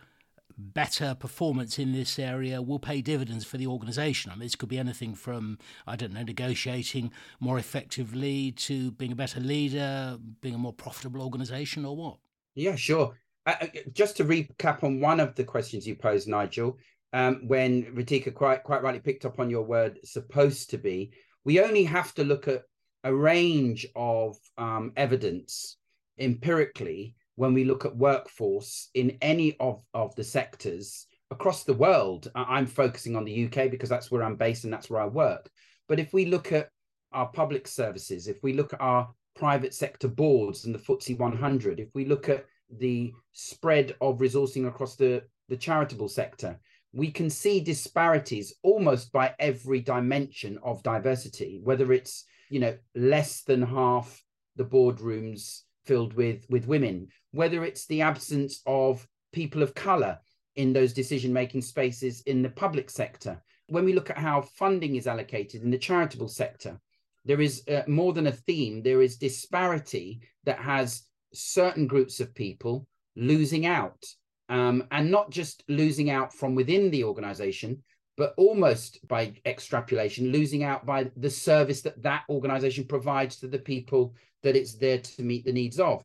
better 0.60 1.14
performance 1.14 1.78
in 1.78 1.92
this 1.92 2.18
area 2.18 2.60
will 2.60 2.80
pay 2.80 3.00
dividends 3.00 3.44
for 3.44 3.56
the 3.56 3.68
organisation? 3.68 4.32
I 4.32 4.34
mean, 4.34 4.46
this 4.46 4.56
could 4.56 4.68
be 4.68 4.78
anything 4.78 5.14
from, 5.14 5.58
I 5.86 5.94
don't 5.94 6.12
know, 6.12 6.24
negotiating 6.24 7.12
more 7.38 7.56
effectively 7.56 8.50
to 8.52 8.90
being 8.90 9.12
a 9.12 9.16
better 9.16 9.38
leader, 9.38 10.18
being 10.40 10.56
a 10.56 10.58
more 10.58 10.72
profitable 10.72 11.22
organisation, 11.22 11.84
or 11.84 11.94
what? 11.94 12.16
Yeah, 12.56 12.74
sure. 12.74 13.16
Uh, 13.48 13.54
uh, 13.62 13.66
just 13.94 14.18
to 14.18 14.24
recap 14.26 14.84
on 14.84 15.00
one 15.00 15.18
of 15.18 15.34
the 15.34 15.42
questions 15.42 15.86
you 15.86 15.96
posed, 15.96 16.28
Nigel, 16.28 16.76
um, 17.14 17.48
when 17.48 17.84
Ritika 17.94 18.34
quite 18.34 18.62
quite 18.62 18.82
rightly 18.82 19.00
picked 19.00 19.24
up 19.24 19.40
on 19.40 19.48
your 19.48 19.62
word 19.62 19.98
"supposed 20.04 20.68
to 20.70 20.76
be," 20.76 21.12
we 21.44 21.58
only 21.58 21.84
have 21.84 22.14
to 22.16 22.24
look 22.24 22.46
at 22.46 22.64
a 23.04 23.14
range 23.14 23.86
of 23.96 24.36
um, 24.58 24.92
evidence 24.96 25.78
empirically 26.18 27.14
when 27.36 27.54
we 27.54 27.64
look 27.64 27.86
at 27.86 27.96
workforce 27.96 28.90
in 28.92 29.16
any 29.22 29.56
of, 29.60 29.80
of 29.94 30.14
the 30.14 30.24
sectors 30.24 31.06
across 31.30 31.64
the 31.64 31.72
world. 31.72 32.30
I'm 32.34 32.66
focusing 32.66 33.16
on 33.16 33.24
the 33.24 33.46
UK 33.46 33.70
because 33.70 33.88
that's 33.88 34.10
where 34.10 34.24
I'm 34.24 34.36
based 34.36 34.64
and 34.64 34.72
that's 34.72 34.90
where 34.90 35.00
I 35.00 35.06
work. 35.06 35.48
But 35.88 36.00
if 36.00 36.12
we 36.12 36.26
look 36.26 36.52
at 36.52 36.68
our 37.12 37.28
public 37.28 37.66
services, 37.66 38.28
if 38.28 38.42
we 38.42 38.52
look 38.52 38.74
at 38.74 38.82
our 38.82 39.08
private 39.36 39.72
sector 39.72 40.08
boards 40.08 40.66
and 40.66 40.74
the 40.74 40.78
FTSE 40.78 41.18
100, 41.18 41.80
if 41.80 41.88
we 41.94 42.04
look 42.04 42.28
at 42.28 42.44
the 42.70 43.12
spread 43.32 43.94
of 44.00 44.18
resourcing 44.18 44.66
across 44.66 44.96
the, 44.96 45.22
the 45.48 45.56
charitable 45.56 46.08
sector, 46.08 46.58
we 46.92 47.10
can 47.10 47.30
see 47.30 47.60
disparities 47.60 48.54
almost 48.62 49.12
by 49.12 49.34
every 49.38 49.80
dimension 49.80 50.58
of 50.62 50.82
diversity, 50.82 51.60
whether 51.62 51.92
it's, 51.92 52.24
you 52.50 52.60
know, 52.60 52.76
less 52.94 53.42
than 53.42 53.62
half 53.62 54.22
the 54.56 54.64
boardrooms 54.64 55.60
filled 55.84 56.14
with, 56.14 56.44
with 56.48 56.66
women, 56.66 57.08
whether 57.32 57.64
it's 57.64 57.86
the 57.86 58.02
absence 58.02 58.62
of 58.66 59.06
people 59.32 59.62
of 59.62 59.74
color 59.74 60.18
in 60.56 60.72
those 60.72 60.92
decision 60.92 61.32
making 61.32 61.62
spaces 61.62 62.22
in 62.22 62.42
the 62.42 62.50
public 62.50 62.90
sector. 62.90 63.40
When 63.68 63.84
we 63.84 63.92
look 63.92 64.10
at 64.10 64.18
how 64.18 64.40
funding 64.40 64.96
is 64.96 65.06
allocated 65.06 65.62
in 65.62 65.70
the 65.70 65.78
charitable 65.78 66.28
sector, 66.28 66.80
there 67.24 67.40
is 67.40 67.62
uh, 67.68 67.82
more 67.86 68.12
than 68.14 68.26
a 68.26 68.32
theme, 68.32 68.82
there 68.82 69.02
is 69.02 69.18
disparity 69.18 70.20
that 70.44 70.58
has 70.58 71.02
certain 71.32 71.86
groups 71.86 72.20
of 72.20 72.34
people 72.34 72.86
losing 73.16 73.66
out 73.66 74.04
um, 74.48 74.84
and 74.90 75.10
not 75.10 75.30
just 75.30 75.62
losing 75.68 76.10
out 76.10 76.32
from 76.32 76.54
within 76.54 76.90
the 76.90 77.04
organization 77.04 77.82
but 78.18 78.34
almost 78.36 79.06
by 79.06 79.32
extrapolation 79.46 80.32
losing 80.32 80.64
out 80.64 80.84
by 80.84 81.08
the 81.16 81.30
service 81.30 81.80
that 81.82 82.02
that 82.02 82.24
organization 82.28 82.84
provides 82.84 83.36
to 83.36 83.46
the 83.46 83.58
people 83.58 84.12
that 84.42 84.56
it's 84.56 84.74
there 84.74 84.98
to 84.98 85.22
meet 85.22 85.44
the 85.44 85.52
needs 85.52 85.78
of. 85.78 86.02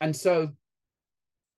And 0.00 0.14
so 0.14 0.50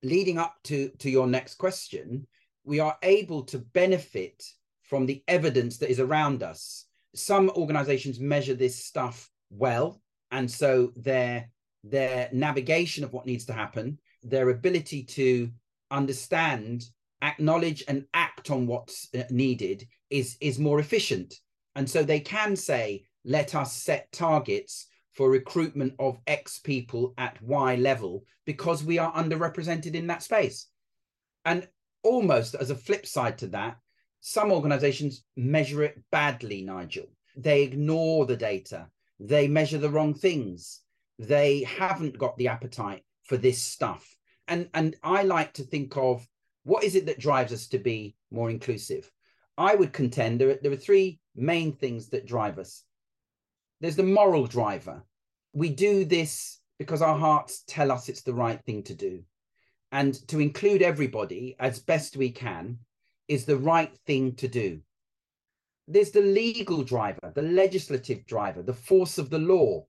leading 0.03 0.39
up 0.39 0.55
to 0.65 0.91
to 1.01 1.11
your 1.11 1.27
next 1.27 1.57
question 1.57 2.27
we 2.65 2.81
are 2.81 2.97
able 3.03 3.43
to 3.43 3.59
benefit 3.59 4.45
from 4.83 5.07
the 5.07 5.23
evidence 5.29 5.79
that 5.79 5.91
is 5.91 6.01
around 6.01 6.43
us. 6.43 6.85
Some 7.15 7.51
organizations 7.51 8.21
measure 8.21 8.55
this 8.55 8.85
stuff 8.85 9.29
well 9.51 10.01
and 10.31 10.49
so 10.51 10.93
they're 10.97 11.49
their 11.90 12.28
navigation 12.33 13.05
of 13.05 13.12
what 13.12 13.26
needs 13.26 13.45
to 13.47 13.52
happen, 13.52 13.99
their 14.23 14.50
ability 14.50 15.05
to 15.05 15.50
understand, 15.90 16.85
acknowledge, 17.23 17.85
and 17.88 18.07
act 18.14 18.50
on 18.50 18.66
what's 18.66 19.09
uh, 19.14 19.23
needed 19.31 19.87
is, 20.11 20.37
is 20.40 20.59
more 20.59 20.81
efficient. 20.81 21.35
And 21.75 21.88
so 21.88 22.02
they 22.02 22.21
can 22.21 22.57
say, 22.57 23.05
let 23.25 23.55
us 23.55 23.73
set 23.73 24.11
targets 24.12 24.87
for 25.12 25.31
recruitment 25.31 25.95
of 25.99 26.19
X 26.26 26.59
people 26.59 27.14
at 27.19 27.40
Y 27.43 27.76
level 27.76 28.25
because 28.45 28.85
we 28.85 28.99
are 28.99 29.12
underrepresented 29.14 29.95
in 29.95 30.07
that 30.09 30.23
space. 30.23 30.69
And 31.45 31.66
almost 32.02 32.55
as 32.55 32.71
a 32.71 32.75
flip 32.75 33.07
side 33.07 33.38
to 33.38 33.47
that, 33.49 33.76
some 34.21 34.50
organizations 34.50 35.25
measure 35.37 35.83
it 35.83 36.02
badly, 36.11 36.62
Nigel. 36.62 37.07
They 37.37 37.62
ignore 37.62 38.26
the 38.26 38.37
data, 38.37 38.88
they 39.21 39.49
measure 39.49 39.78
the 39.78 39.90
wrong 39.90 40.14
things 40.14 40.81
they 41.19 41.63
haven't 41.63 42.19
got 42.19 42.37
the 42.37 42.49
appetite 42.49 43.03
for 43.25 43.37
this 43.37 43.63
stuff. 43.63 44.17
And 44.49 44.69
and 44.75 44.97
I 45.03 45.23
like 45.23 45.55
to 45.55 45.65
think 45.65 45.97
of 45.97 46.27
what 46.65 46.85
is 46.85 46.95
it 46.95 47.07
that 47.07 47.19
drives 47.19 47.53
us 47.53 47.69
to 47.69 47.79
be 47.79 48.17
more 48.31 48.51
inclusive. 48.51 49.11
I 49.59 49.75
would 49.75 49.93
contend 49.93 50.41
there 50.41 50.51
are, 50.51 50.59
there 50.63 50.73
are 50.73 50.77
three 50.77 51.21
main 51.35 51.73
things 51.73 52.09
that 52.11 52.27
drive 52.27 52.59
us. 52.59 52.85
There's 53.81 53.97
the 53.97 54.03
moral 54.03 54.47
driver. 54.47 55.05
We 55.53 55.71
do 55.71 56.05
this 56.05 56.61
because 56.79 57.03
our 57.03 57.19
hearts 57.19 57.63
tell 57.67 57.91
us 57.91 58.09
it's 58.09 58.23
the 58.23 58.35
right 58.35 58.63
thing 58.65 58.83
to 58.85 58.95
do. 58.95 59.23
And 59.93 60.15
to 60.29 60.41
include 60.41 60.83
everybody 60.83 61.57
as 61.59 61.79
best 61.79 62.17
we 62.17 62.31
can 62.31 62.79
is 63.29 63.45
the 63.45 63.57
right 63.57 63.97
thing 64.07 64.35
to 64.37 64.49
do. 64.49 64.81
There's 65.89 66.11
the 66.11 66.21
legal 66.21 66.83
driver, 66.83 67.33
the 67.35 67.43
legislative 67.43 68.27
driver, 68.27 68.63
the 68.63 68.75
force 68.75 69.19
of 69.19 69.31
the 69.31 69.39
law 69.39 69.87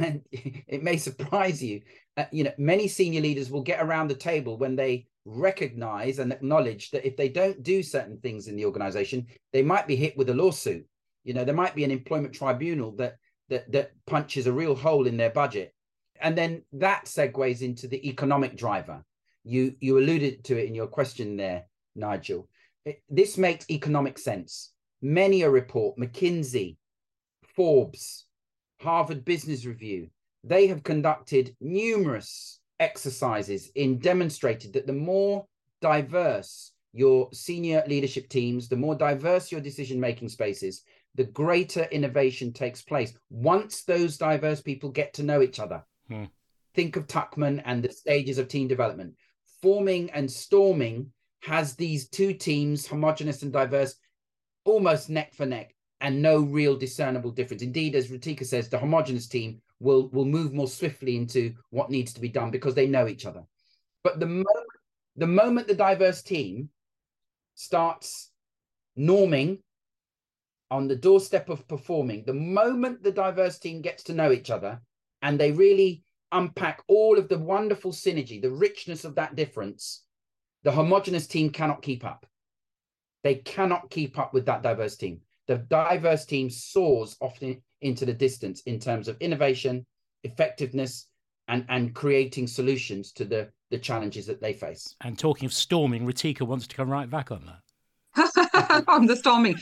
and 0.00 0.22
it 0.32 0.82
may 0.82 0.96
surprise 0.96 1.62
you 1.62 1.80
uh, 2.16 2.24
you 2.32 2.44
know 2.44 2.52
many 2.58 2.88
senior 2.88 3.20
leaders 3.20 3.50
will 3.50 3.62
get 3.62 3.82
around 3.82 4.08
the 4.08 4.14
table 4.14 4.56
when 4.58 4.76
they 4.76 5.06
recognize 5.24 6.18
and 6.18 6.32
acknowledge 6.32 6.90
that 6.90 7.06
if 7.06 7.16
they 7.16 7.28
don't 7.28 7.62
do 7.62 7.82
certain 7.82 8.18
things 8.18 8.48
in 8.48 8.56
the 8.56 8.64
organization 8.64 9.26
they 9.52 9.62
might 9.62 9.86
be 9.86 9.96
hit 9.96 10.16
with 10.16 10.28
a 10.30 10.34
lawsuit. 10.34 10.86
You 11.24 11.34
know 11.34 11.44
there 11.44 11.54
might 11.54 11.74
be 11.74 11.84
an 11.84 11.90
employment 11.90 12.34
tribunal 12.34 12.92
that 12.96 13.16
that 13.48 13.70
that 13.72 13.92
punches 14.06 14.46
a 14.46 14.52
real 14.52 14.74
hole 14.74 15.06
in 15.06 15.16
their 15.16 15.30
budget. 15.30 15.74
And 16.20 16.36
then 16.36 16.62
that 16.74 17.06
segues 17.06 17.62
into 17.62 17.88
the 17.88 18.08
economic 18.08 18.56
driver. 18.56 19.04
You 19.44 19.74
you 19.80 19.98
alluded 19.98 20.44
to 20.44 20.58
it 20.58 20.66
in 20.66 20.74
your 20.74 20.88
question 20.88 21.36
there 21.36 21.64
nigel. 21.94 22.48
It, 22.84 23.02
this 23.08 23.38
makes 23.38 23.70
economic 23.70 24.18
sense. 24.18 24.72
Many 25.00 25.42
a 25.42 25.50
report 25.50 25.96
mckinsey 25.98 26.76
forbes 27.54 28.26
Harvard 28.82 29.24
Business 29.24 29.64
Review, 29.64 30.08
they 30.44 30.66
have 30.66 30.82
conducted 30.82 31.54
numerous 31.60 32.60
exercises 32.80 33.70
in 33.76 33.98
demonstrated 33.98 34.72
that 34.72 34.86
the 34.86 34.92
more 34.92 35.46
diverse 35.80 36.72
your 36.92 37.28
senior 37.32 37.84
leadership 37.86 38.28
teams, 38.28 38.68
the 38.68 38.76
more 38.76 38.94
diverse 38.94 39.52
your 39.52 39.60
decision 39.60 40.00
making 40.00 40.28
spaces, 40.28 40.82
the 41.14 41.24
greater 41.24 41.84
innovation 41.84 42.52
takes 42.52 42.82
place 42.82 43.12
once 43.30 43.84
those 43.84 44.16
diverse 44.16 44.60
people 44.60 44.90
get 44.90 45.14
to 45.14 45.22
know 45.22 45.42
each 45.42 45.60
other. 45.60 45.84
Hmm. 46.08 46.24
Think 46.74 46.96
of 46.96 47.06
Tuckman 47.06 47.62
and 47.64 47.82
the 47.82 47.92
stages 47.92 48.38
of 48.38 48.48
team 48.48 48.66
development. 48.66 49.14
Forming 49.60 50.10
and 50.10 50.30
storming 50.30 51.12
has 51.40 51.74
these 51.74 52.08
two 52.08 52.34
teams, 52.34 52.86
homogenous 52.86 53.42
and 53.42 53.52
diverse, 53.52 53.94
almost 54.64 55.08
neck 55.10 55.34
for 55.34 55.46
neck 55.46 55.74
and 56.02 56.20
no 56.20 56.40
real 56.40 56.76
discernible 56.76 57.30
difference. 57.30 57.62
Indeed, 57.62 57.94
as 57.94 58.08
Ritika 58.08 58.44
says, 58.44 58.68
the 58.68 58.78
homogenous 58.78 59.28
team 59.28 59.62
will 59.78 60.08
will 60.08 60.24
move 60.24 60.52
more 60.52 60.68
swiftly 60.68 61.16
into 61.16 61.54
what 61.70 61.90
needs 61.90 62.12
to 62.12 62.20
be 62.20 62.28
done 62.28 62.50
because 62.50 62.74
they 62.74 62.88
know 62.88 63.08
each 63.08 63.24
other. 63.24 63.44
But 64.02 64.20
the 64.20 64.26
moment 64.26 64.66
the 65.16 65.26
moment 65.26 65.68
the 65.68 65.74
diverse 65.74 66.22
team 66.22 66.70
starts 67.54 68.30
norming 68.98 69.60
on 70.70 70.88
the 70.88 70.96
doorstep 70.96 71.48
of 71.48 71.68
performing, 71.68 72.24
the 72.24 72.34
moment 72.34 73.02
the 73.02 73.12
diverse 73.12 73.58
team 73.58 73.80
gets 73.80 74.02
to 74.04 74.14
know 74.14 74.32
each 74.32 74.50
other 74.50 74.80
and 75.20 75.38
they 75.38 75.52
really 75.52 76.02
unpack 76.32 76.82
all 76.88 77.18
of 77.18 77.28
the 77.28 77.38
wonderful 77.38 77.92
synergy, 77.92 78.40
the 78.40 78.50
richness 78.50 79.04
of 79.04 79.14
that 79.14 79.36
difference, 79.36 80.02
the 80.64 80.72
homogenous 80.72 81.26
team 81.26 81.50
cannot 81.50 81.82
keep 81.82 82.04
up. 82.04 82.26
They 83.22 83.36
cannot 83.36 83.90
keep 83.90 84.18
up 84.18 84.34
with 84.34 84.46
that 84.46 84.62
diverse 84.62 84.96
team 84.96 85.20
the 85.48 85.58
diverse 85.58 86.24
team 86.24 86.50
soars 86.50 87.16
often 87.20 87.62
into 87.80 88.06
the 88.06 88.12
distance 88.12 88.62
in 88.62 88.78
terms 88.78 89.08
of 89.08 89.16
innovation, 89.20 89.84
effectiveness, 90.24 91.08
and, 91.48 91.64
and 91.68 91.94
creating 91.94 92.46
solutions 92.46 93.12
to 93.12 93.24
the, 93.24 93.50
the 93.70 93.78
challenges 93.78 94.26
that 94.26 94.40
they 94.40 94.52
face. 94.52 94.94
And 95.00 95.18
talking 95.18 95.46
of 95.46 95.52
storming, 95.52 96.06
Ritika 96.06 96.42
wants 96.42 96.66
to 96.68 96.76
come 96.76 96.88
right 96.88 97.10
back 97.10 97.30
on 97.32 97.44
that. 97.46 98.84
on 98.88 99.06
the 99.06 99.16
storming. 99.16 99.56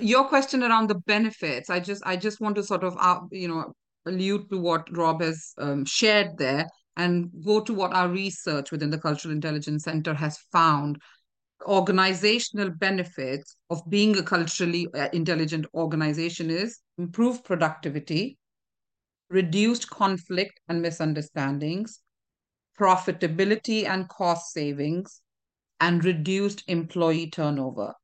Your 0.00 0.24
question 0.24 0.62
around 0.62 0.88
the 0.88 0.96
benefits, 1.06 1.70
I 1.70 1.80
just 1.80 2.02
I 2.06 2.16
just 2.16 2.40
want 2.40 2.56
to 2.56 2.62
sort 2.62 2.84
of 2.84 2.96
uh, 2.98 3.20
you 3.30 3.48
know 3.48 3.72
allude 4.06 4.48
to 4.50 4.58
what 4.58 4.86
Rob 4.96 5.20
has 5.20 5.52
um, 5.58 5.84
shared 5.84 6.38
there 6.38 6.66
and 6.96 7.30
go 7.44 7.60
to 7.60 7.74
what 7.74 7.92
our 7.92 8.08
research 8.08 8.70
within 8.70 8.90
the 8.90 8.98
Cultural 8.98 9.34
Intelligence 9.34 9.84
Center 9.84 10.14
has 10.14 10.38
found 10.52 11.00
organizational 11.64 12.70
benefits 12.70 13.56
of 13.70 13.82
being 13.88 14.16
a 14.16 14.22
culturally 14.22 14.86
uh, 14.94 15.08
intelligent 15.12 15.66
organization 15.74 16.50
is 16.50 16.80
improved 16.98 17.44
productivity, 17.44 18.38
reduced 19.30 19.88
conflict 19.90 20.60
and 20.68 20.80
misunderstandings, 20.80 22.00
profitability 22.78 23.86
and 23.86 24.08
cost 24.08 24.52
savings, 24.52 25.20
and 25.80 26.04
reduced 26.04 26.62
employee 26.68 27.30
turnover. 27.30 27.94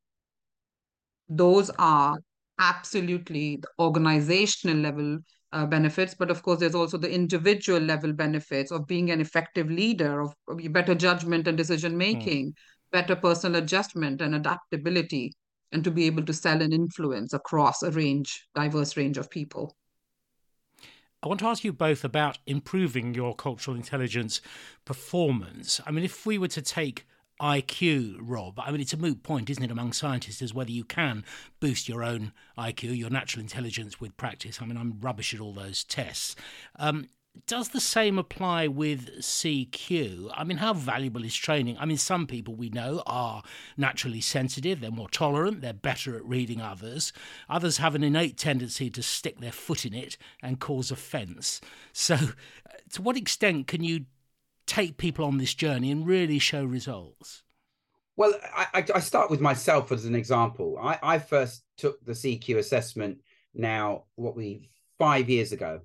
Those 1.28 1.70
are 1.78 2.16
absolutely 2.58 3.56
the 3.56 3.68
organizational 3.78 4.76
level 4.76 5.18
uh, 5.52 5.66
benefits, 5.66 6.14
but 6.14 6.30
of 6.30 6.42
course, 6.42 6.60
there's 6.60 6.74
also 6.74 6.98
the 6.98 7.12
individual 7.12 7.80
level 7.80 8.12
benefits 8.12 8.70
of 8.70 8.86
being 8.86 9.10
an 9.10 9.20
effective 9.20 9.70
leader, 9.70 10.20
of, 10.20 10.34
of 10.48 10.60
better 10.72 10.94
judgment 10.94 11.48
and 11.48 11.56
decision 11.56 11.96
making, 11.96 12.48
mm. 12.48 12.54
Better 12.92 13.16
personal 13.16 13.62
adjustment 13.62 14.20
and 14.20 14.34
adaptability, 14.34 15.32
and 15.72 15.84
to 15.84 15.90
be 15.90 16.04
able 16.04 16.24
to 16.24 16.32
sell 16.32 16.60
and 16.60 16.72
influence 16.72 17.32
across 17.32 17.82
a 17.82 17.90
range, 17.90 18.46
diverse 18.54 18.96
range 18.96 19.18
of 19.18 19.30
people. 19.30 19.76
I 21.22 21.28
want 21.28 21.40
to 21.40 21.46
ask 21.46 21.64
you 21.64 21.72
both 21.72 22.02
about 22.02 22.38
improving 22.46 23.14
your 23.14 23.34
cultural 23.34 23.76
intelligence 23.76 24.40
performance. 24.84 25.80
I 25.86 25.90
mean, 25.90 26.04
if 26.04 26.24
we 26.24 26.38
were 26.38 26.48
to 26.48 26.62
take 26.62 27.04
IQ, 27.40 28.18
Rob. 28.20 28.60
I 28.60 28.70
mean, 28.70 28.80
it's 28.80 28.92
a 28.92 28.98
moot 28.98 29.22
point, 29.22 29.48
isn't 29.48 29.62
it, 29.62 29.70
among 29.70 29.94
scientists 29.94 30.42
as 30.42 30.52
whether 30.52 30.70
you 30.70 30.84
can 30.84 31.24
boost 31.58 31.88
your 31.88 32.04
own 32.04 32.32
IQ, 32.58 32.96
your 32.96 33.10
natural 33.10 33.40
intelligence 33.40 34.00
with 34.00 34.16
practice. 34.16 34.60
I 34.60 34.66
mean, 34.66 34.76
I'm 34.76 34.98
rubbish 35.00 35.32
at 35.32 35.40
all 35.40 35.54
those 35.54 35.82
tests. 35.82 36.36
Um, 36.78 37.08
does 37.46 37.68
the 37.70 37.80
same 37.80 38.18
apply 38.18 38.66
with 38.66 39.20
CQ? 39.20 40.30
I 40.34 40.44
mean, 40.44 40.58
how 40.58 40.72
valuable 40.72 41.24
is 41.24 41.34
training? 41.34 41.76
I 41.78 41.84
mean, 41.84 41.96
some 41.96 42.26
people 42.26 42.54
we 42.54 42.70
know 42.70 43.02
are 43.06 43.42
naturally 43.76 44.20
sensitive, 44.20 44.80
they're 44.80 44.90
more 44.90 45.08
tolerant, 45.08 45.60
they're 45.60 45.72
better 45.72 46.16
at 46.16 46.24
reading 46.24 46.60
others. 46.60 47.12
Others 47.48 47.78
have 47.78 47.94
an 47.94 48.02
innate 48.02 48.36
tendency 48.36 48.90
to 48.90 49.02
stick 49.02 49.40
their 49.40 49.52
foot 49.52 49.84
in 49.84 49.94
it 49.94 50.16
and 50.42 50.60
cause 50.60 50.90
offence. 50.90 51.60
So, 51.92 52.14
uh, 52.14 52.18
to 52.92 53.02
what 53.02 53.16
extent 53.16 53.66
can 53.66 53.84
you 53.84 54.06
take 54.66 54.96
people 54.96 55.24
on 55.24 55.38
this 55.38 55.54
journey 55.54 55.90
and 55.90 56.06
really 56.06 56.38
show 56.38 56.64
results? 56.64 57.42
Well, 58.16 58.34
I, 58.54 58.84
I 58.94 59.00
start 59.00 59.30
with 59.30 59.40
myself 59.40 59.92
as 59.92 60.04
an 60.04 60.14
example. 60.14 60.78
I, 60.80 60.98
I 61.02 61.18
first 61.18 61.62
took 61.78 62.04
the 62.04 62.12
CQ 62.12 62.58
assessment 62.58 63.18
now, 63.54 64.04
what 64.16 64.36
we 64.36 64.70
five 64.98 65.30
years 65.30 65.52
ago, 65.52 65.80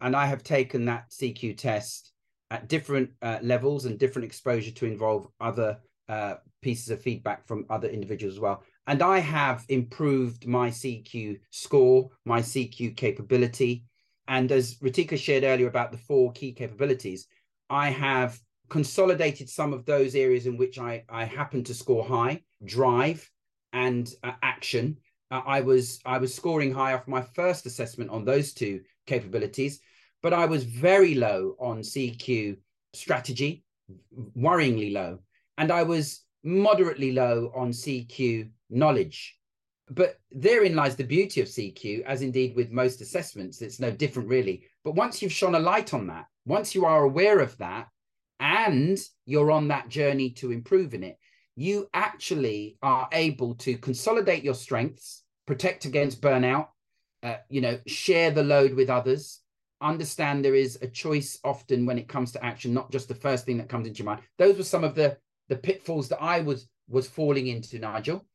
and 0.00 0.16
I 0.16 0.26
have 0.26 0.42
taken 0.42 0.84
that 0.86 1.10
CQ 1.10 1.56
test 1.56 2.12
at 2.50 2.68
different 2.68 3.10
uh, 3.22 3.38
levels 3.42 3.84
and 3.84 3.98
different 3.98 4.26
exposure 4.26 4.70
to 4.70 4.86
involve 4.86 5.28
other 5.40 5.78
uh, 6.08 6.34
pieces 6.62 6.90
of 6.90 7.02
feedback 7.02 7.46
from 7.46 7.66
other 7.68 7.88
individuals 7.88 8.34
as 8.34 8.40
well. 8.40 8.62
And 8.86 9.02
I 9.02 9.18
have 9.18 9.64
improved 9.68 10.46
my 10.46 10.70
CQ 10.70 11.40
score, 11.50 12.08
my 12.24 12.40
CQ 12.40 12.96
capability. 12.96 13.84
And 14.28 14.50
as 14.50 14.76
Ritika 14.76 15.18
shared 15.18 15.44
earlier 15.44 15.68
about 15.68 15.92
the 15.92 15.98
four 15.98 16.32
key 16.32 16.52
capabilities, 16.52 17.26
I 17.68 17.90
have 17.90 18.38
consolidated 18.68 19.48
some 19.48 19.72
of 19.72 19.84
those 19.84 20.14
areas 20.14 20.46
in 20.46 20.56
which 20.56 20.78
I, 20.78 21.04
I 21.08 21.24
happen 21.24 21.64
to 21.64 21.74
score 21.74 22.04
high, 22.04 22.42
drive 22.64 23.28
and 23.72 24.10
uh, 24.22 24.32
action. 24.42 24.96
Uh, 25.30 25.42
I 25.46 25.60
was 25.60 26.00
I 26.06 26.18
was 26.18 26.34
scoring 26.34 26.72
high 26.72 26.94
off 26.94 27.06
my 27.06 27.22
first 27.34 27.66
assessment 27.66 28.10
on 28.10 28.24
those 28.24 28.54
two 28.54 28.80
capabilities, 29.08 29.80
but 30.22 30.32
I 30.32 30.46
was 30.46 30.64
very 30.64 31.14
low 31.14 31.56
on 31.58 31.80
CQ 31.80 32.56
strategy, 32.92 33.64
worryingly 34.36 34.92
low, 34.92 35.18
and 35.56 35.72
I 35.72 35.82
was 35.82 36.24
moderately 36.44 37.12
low 37.12 37.52
on 37.54 37.70
CQ 37.70 38.50
knowledge. 38.70 39.36
But 39.90 40.18
therein 40.30 40.76
lies 40.76 40.96
the 40.96 41.04
beauty 41.04 41.40
of 41.40 41.48
CQ, 41.48 42.04
as 42.04 42.22
indeed 42.22 42.54
with 42.54 42.70
most 42.70 43.00
assessments, 43.00 43.62
it's 43.62 43.80
no 43.80 43.90
different 43.90 44.28
really. 44.28 44.64
But 44.84 44.94
once 44.94 45.22
you've 45.22 45.32
shone 45.32 45.54
a 45.54 45.58
light 45.58 45.94
on 45.94 46.06
that, 46.08 46.26
once 46.44 46.74
you 46.74 46.84
are 46.84 47.04
aware 47.04 47.40
of 47.40 47.56
that 47.58 47.88
and 48.38 48.98
you're 49.24 49.50
on 49.50 49.68
that 49.68 49.88
journey 49.88 50.30
to 50.30 50.52
improving 50.52 51.02
it, 51.02 51.16
you 51.56 51.88
actually 51.94 52.76
are 52.82 53.08
able 53.12 53.54
to 53.56 53.78
consolidate 53.78 54.44
your 54.44 54.54
strengths, 54.54 55.24
protect 55.46 55.86
against 55.86 56.20
burnout, 56.20 56.68
uh, 57.22 57.36
you 57.48 57.60
know, 57.60 57.78
share 57.86 58.30
the 58.30 58.42
load 58.42 58.74
with 58.74 58.90
others, 58.90 59.40
understand 59.80 60.44
there 60.44 60.54
is 60.54 60.78
a 60.82 60.88
choice 60.88 61.38
often 61.44 61.86
when 61.86 61.98
it 61.98 62.08
comes 62.08 62.32
to 62.32 62.44
action, 62.44 62.74
not 62.74 62.90
just 62.90 63.08
the 63.08 63.14
first 63.14 63.44
thing 63.44 63.58
that 63.58 63.68
comes 63.68 63.86
into 63.86 63.98
your 63.98 64.06
mind. 64.06 64.22
Those 64.38 64.56
were 64.56 64.64
some 64.64 64.84
of 64.84 64.94
the 64.94 65.16
the 65.48 65.56
pitfalls 65.56 66.08
that 66.10 66.22
I 66.22 66.40
was 66.40 66.68
was 66.88 67.08
falling 67.08 67.46
into, 67.46 67.78
Nigel. 67.78 68.26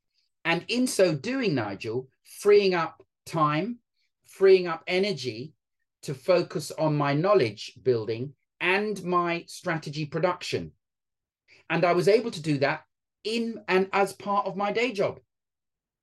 And 0.46 0.66
in 0.68 0.88
so 0.88 1.16
doing, 1.16 1.56
Nigel, 1.56 2.10
freeing 2.40 2.74
up 2.74 3.04
time, 3.26 3.80
freeing 4.26 4.68
up 4.68 4.84
energy 4.88 5.54
to 6.04 6.14
focus 6.14 6.72
on 6.72 6.98
my 6.98 7.14
knowledge 7.14 7.74
building 7.82 8.34
and 8.60 9.02
my 9.04 9.46
strategy 9.48 10.06
production. 10.06 10.72
And 11.70 11.86
I 11.86 11.94
was 11.94 12.08
able 12.08 12.32
to 12.32 12.42
do 12.42 12.58
that 12.60 12.84
in 13.24 13.62
and 13.68 13.88
as 13.94 14.14
part 14.14 14.48
of 14.48 14.58
my 14.58 14.72
day 14.72 14.92
job 14.92 15.20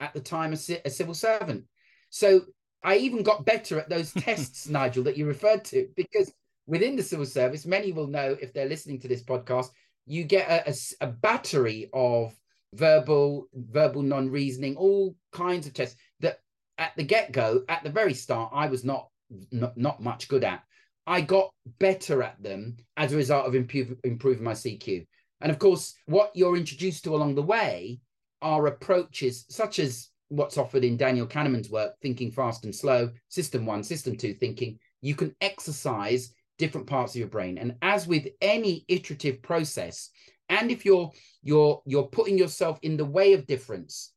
at 0.01 0.15
the 0.15 0.21
time 0.21 0.53
as 0.53 0.71
a 0.85 0.91
civil 0.91 1.15
servant. 1.15 1.65
So 2.09 2.43
I 2.83 2.97
even 2.97 3.23
got 3.23 3.45
better 3.45 3.79
at 3.79 3.89
those 3.89 4.13
tests, 4.13 4.69
Nigel, 4.69 5.05
that 5.05 5.17
you 5.17 5.27
referred 5.27 5.65
to, 5.67 5.89
because 5.97 6.33
within 6.67 6.97
the 6.97 7.03
civil 7.03 7.27
service, 7.27 7.67
many 7.67 7.93
will 7.93 8.07
know 8.07 8.37
if 8.41 8.53
they're 8.53 8.69
listening 8.69 9.01
to 9.01 9.09
this 9.09 9.23
podcast, 9.23 9.69
you 10.07 10.25
get 10.25 10.49
a, 10.49 10.71
a, 10.71 10.75
a 11.03 11.07
battery 11.09 11.91
of 11.93 12.35
verbal, 12.75 13.49
verbal 13.55 14.03
non-reasoning, 14.03 14.77
all 14.77 15.15
kinds 15.33 15.67
of 15.67 15.75
tests 15.75 15.97
that 16.21 16.41
at 16.79 16.93
the 16.97 17.05
get-go, 17.05 17.63
at 17.69 17.85
the 17.85 17.91
very 17.91 18.15
start, 18.15 18.51
I 18.55 18.67
was 18.67 18.85
not 18.85 19.09
not, 19.53 19.77
not 19.77 20.03
much 20.03 20.29
good 20.29 20.45
at. 20.45 20.63
I 21.07 21.21
got 21.21 21.51
better 21.79 22.23
at 22.23 22.43
them 22.43 22.77
as 22.97 23.13
a 23.13 23.17
result 23.17 23.47
of 23.47 23.55
improve, 23.55 23.95
improving 24.05 24.45
my 24.45 24.53
CQ. 24.53 25.07
And 25.41 25.51
of 25.51 25.59
course, 25.59 25.95
what 26.07 26.33
you're 26.35 26.57
introduced 26.57 27.05
to 27.05 27.15
along 27.15 27.35
the 27.35 27.43
way 27.43 28.01
are 28.43 28.67
approaches 28.67 29.45
such 29.49 29.79
as 29.79 30.10
what's 30.31 30.57
offered 30.57 30.85
in 30.85 30.97
Daniel 30.97 31.27
Kahneman's 31.27 31.71
work, 31.71 31.95
Thinking 32.01 32.31
Fast 32.31 32.65
and 32.65 32.75
Slow, 32.75 33.11
System 33.29 33.67
One, 33.67 33.83
System 33.83 34.17
Two 34.17 34.33
thinking. 34.33 34.79
You 35.03 35.15
can 35.15 35.35
exercise 35.41 36.33
different 36.59 36.87
parts 36.87 37.15
of 37.15 37.19
your 37.19 37.29
brain. 37.29 37.59
And 37.59 37.75
as 37.83 38.07
with 38.07 38.29
any 38.41 38.85
iterative 38.89 39.43
process, 39.43 40.11
and 40.49 40.71
if 40.71 40.85
you're 40.85 41.11
you're 41.43 41.83
you're 41.85 42.05
putting 42.05 42.39
yourself 42.39 42.79
in 42.83 42.97
the 42.97 43.05
way 43.05 43.35
of 43.35 43.47
difference, 43.47 44.13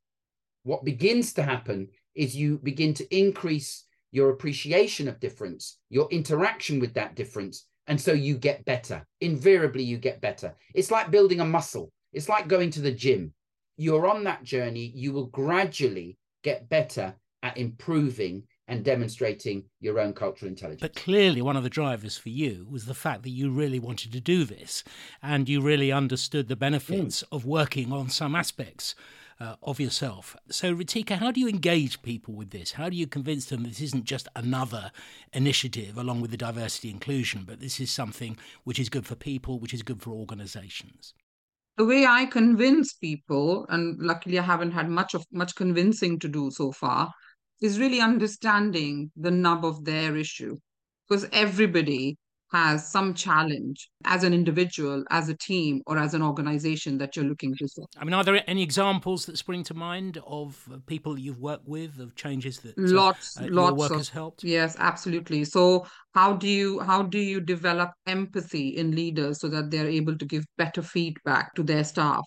what 0.63 0.85
begins 0.85 1.33
to 1.33 1.43
happen 1.43 1.89
is 2.15 2.35
you 2.35 2.59
begin 2.59 2.93
to 2.93 3.15
increase 3.15 3.85
your 4.11 4.29
appreciation 4.29 5.07
of 5.07 5.19
difference, 5.19 5.79
your 5.89 6.07
interaction 6.11 6.79
with 6.79 6.93
that 6.93 7.15
difference. 7.15 7.65
And 7.87 7.99
so 7.99 8.13
you 8.13 8.37
get 8.37 8.63
better. 8.65 9.05
Invariably, 9.21 9.83
you 9.83 9.97
get 9.97 10.21
better. 10.21 10.53
It's 10.73 10.91
like 10.91 11.11
building 11.11 11.39
a 11.39 11.45
muscle, 11.45 11.91
it's 12.13 12.29
like 12.29 12.47
going 12.47 12.69
to 12.71 12.81
the 12.81 12.91
gym. 12.91 13.33
You're 13.77 14.07
on 14.07 14.23
that 14.25 14.43
journey, 14.43 14.91
you 14.95 15.11
will 15.11 15.27
gradually 15.27 16.17
get 16.43 16.69
better 16.69 17.15
at 17.41 17.57
improving 17.57 18.43
and 18.67 18.83
demonstrating 18.83 19.65
your 19.81 19.99
own 19.99 20.13
cultural 20.13 20.49
intelligence. 20.49 20.81
But 20.81 20.95
clearly, 20.95 21.41
one 21.41 21.57
of 21.57 21.63
the 21.63 21.69
drivers 21.69 22.17
for 22.17 22.29
you 22.29 22.65
was 22.69 22.85
the 22.85 22.93
fact 22.93 23.23
that 23.23 23.29
you 23.29 23.51
really 23.51 23.79
wanted 23.79 24.13
to 24.13 24.21
do 24.21 24.45
this 24.45 24.83
and 25.21 25.49
you 25.49 25.61
really 25.61 25.91
understood 25.91 26.47
the 26.47 26.55
benefits 26.55 27.23
mm. 27.23 27.35
of 27.35 27.45
working 27.45 27.91
on 27.91 28.09
some 28.09 28.35
aspects 28.35 28.95
uh, 29.39 29.55
of 29.63 29.79
yourself. 29.79 30.37
So, 30.49 30.73
Ritika, 30.73 31.17
how 31.17 31.31
do 31.31 31.41
you 31.41 31.49
engage 31.49 32.01
people 32.01 32.33
with 32.33 32.51
this? 32.51 32.73
How 32.73 32.89
do 32.89 32.95
you 32.95 33.07
convince 33.07 33.45
them 33.45 33.63
this 33.63 33.81
isn't 33.81 34.05
just 34.05 34.27
another 34.35 34.91
initiative 35.33 35.97
along 35.97 36.21
with 36.21 36.31
the 36.31 36.37
diversity 36.37 36.89
inclusion, 36.89 37.43
but 37.45 37.59
this 37.59 37.79
is 37.79 37.91
something 37.91 38.37
which 38.63 38.79
is 38.79 38.89
good 38.89 39.05
for 39.05 39.15
people, 39.15 39.59
which 39.59 39.73
is 39.73 39.83
good 39.83 40.01
for 40.01 40.11
organizations? 40.11 41.13
The 41.77 41.85
way 41.85 42.05
I 42.05 42.25
convince 42.25 42.93
people, 42.93 43.65
and 43.67 43.97
luckily 43.99 44.37
I 44.37 44.43
haven't 44.43 44.71
had 44.71 44.89
much 44.89 45.13
of 45.15 45.25
much 45.31 45.55
convincing 45.55 46.19
to 46.19 46.27
do 46.27 46.51
so 46.51 46.71
far, 46.71 47.11
is 47.61 47.79
really 47.79 47.99
understanding 47.99 49.11
the 49.15 49.31
nub 49.31 49.65
of 49.65 49.83
their 49.83 50.15
issue. 50.15 50.57
Because 51.07 51.27
everybody 51.31 52.17
has 52.53 52.87
some 52.87 53.13
challenge 53.13 53.89
as 54.05 54.23
an 54.23 54.33
individual, 54.33 55.03
as 55.09 55.27
a 55.27 55.35
team, 55.35 55.81
or 55.87 55.97
as 55.97 56.13
an 56.13 56.21
organization 56.21 56.97
that 56.99 57.15
you're 57.15 57.25
looking 57.25 57.55
to 57.55 57.67
solve. 57.67 57.87
I 57.97 58.05
mean, 58.05 58.13
are 58.13 58.23
there 58.23 58.41
any 58.47 58.61
examples 58.61 59.25
that 59.25 59.37
spring 59.37 59.63
to 59.65 59.73
mind 59.73 60.19
of 60.25 60.69
people 60.85 61.17
you've 61.17 61.39
worked 61.39 61.67
with, 61.67 61.99
of 61.99 62.15
changes 62.15 62.59
that 62.59 62.77
lots, 62.77 63.39
uh, 63.39 63.47
lots 63.49 63.77
work 63.77 63.91
of, 63.91 63.97
has 63.97 64.09
helped? 64.09 64.43
Yes, 64.43 64.75
absolutely. 64.79 65.43
So, 65.45 65.85
how 66.13 66.33
do 66.33 66.47
you 66.47 66.79
how 66.79 67.01
do 67.01 67.17
you 67.17 67.41
develop 67.41 67.91
empathy 68.05 68.69
in 68.69 68.95
leaders 68.95 69.39
so 69.39 69.49
that 69.49 69.71
they're 69.71 69.87
able 69.87 70.17
to 70.17 70.25
give 70.25 70.45
better 70.57 70.81
feedback 70.81 71.53
to 71.55 71.63
their 71.63 71.83
staff? 71.83 72.23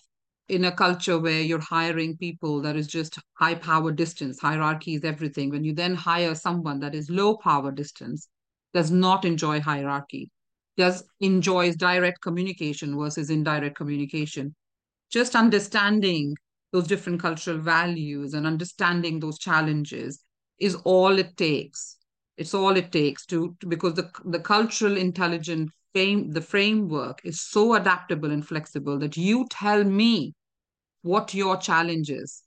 in 0.49 0.63
a 0.63 0.71
culture 0.71 1.19
where 1.19 1.41
you're 1.41 1.59
hiring 1.59 2.15
people 2.15 2.61
that 2.61 2.77
is 2.77 2.87
just 2.87 3.19
high 3.33 3.55
power 3.55 3.91
distance, 3.91 4.39
hierarchy 4.39 4.95
is 4.95 5.03
everything. 5.03 5.49
When 5.49 5.65
you 5.65 5.73
then 5.73 5.93
hire 5.93 6.35
someone 6.35 6.79
that 6.79 6.95
is 6.95 7.09
low 7.09 7.35
power 7.35 7.69
distance, 7.69 8.29
does 8.73 8.91
not 8.91 9.25
enjoy 9.25 9.59
hierarchy, 9.59 10.29
does 10.77 11.03
enjoys 11.19 11.75
direct 11.75 12.21
communication 12.21 12.97
versus 12.97 13.29
indirect 13.29 13.75
communication. 13.75 14.55
Just 15.09 15.35
understanding 15.35 16.35
those 16.71 16.87
different 16.87 17.21
cultural 17.21 17.57
values 17.57 18.33
and 18.33 18.45
understanding 18.45 19.19
those 19.19 19.39
challenges 19.39 20.19
is 20.59 20.75
all 20.83 21.17
it 21.17 21.37
takes. 21.37 21.97
It's 22.37 22.53
all 22.53 22.75
it 22.75 22.91
takes 22.91 23.25
to, 23.27 23.55
to 23.59 23.67
because 23.67 23.95
the 23.95 24.11
the 24.25 24.39
cultural 24.39 24.97
intelligent 24.97 25.71
frame 25.93 26.31
the 26.31 26.41
framework 26.41 27.21
is 27.23 27.41
so 27.41 27.73
adaptable 27.73 28.31
and 28.31 28.45
flexible 28.45 28.99
that 28.99 29.17
you 29.17 29.47
tell 29.49 29.83
me 29.83 30.33
what 31.01 31.33
your 31.33 31.57
challenge 31.57 32.11
is 32.11 32.43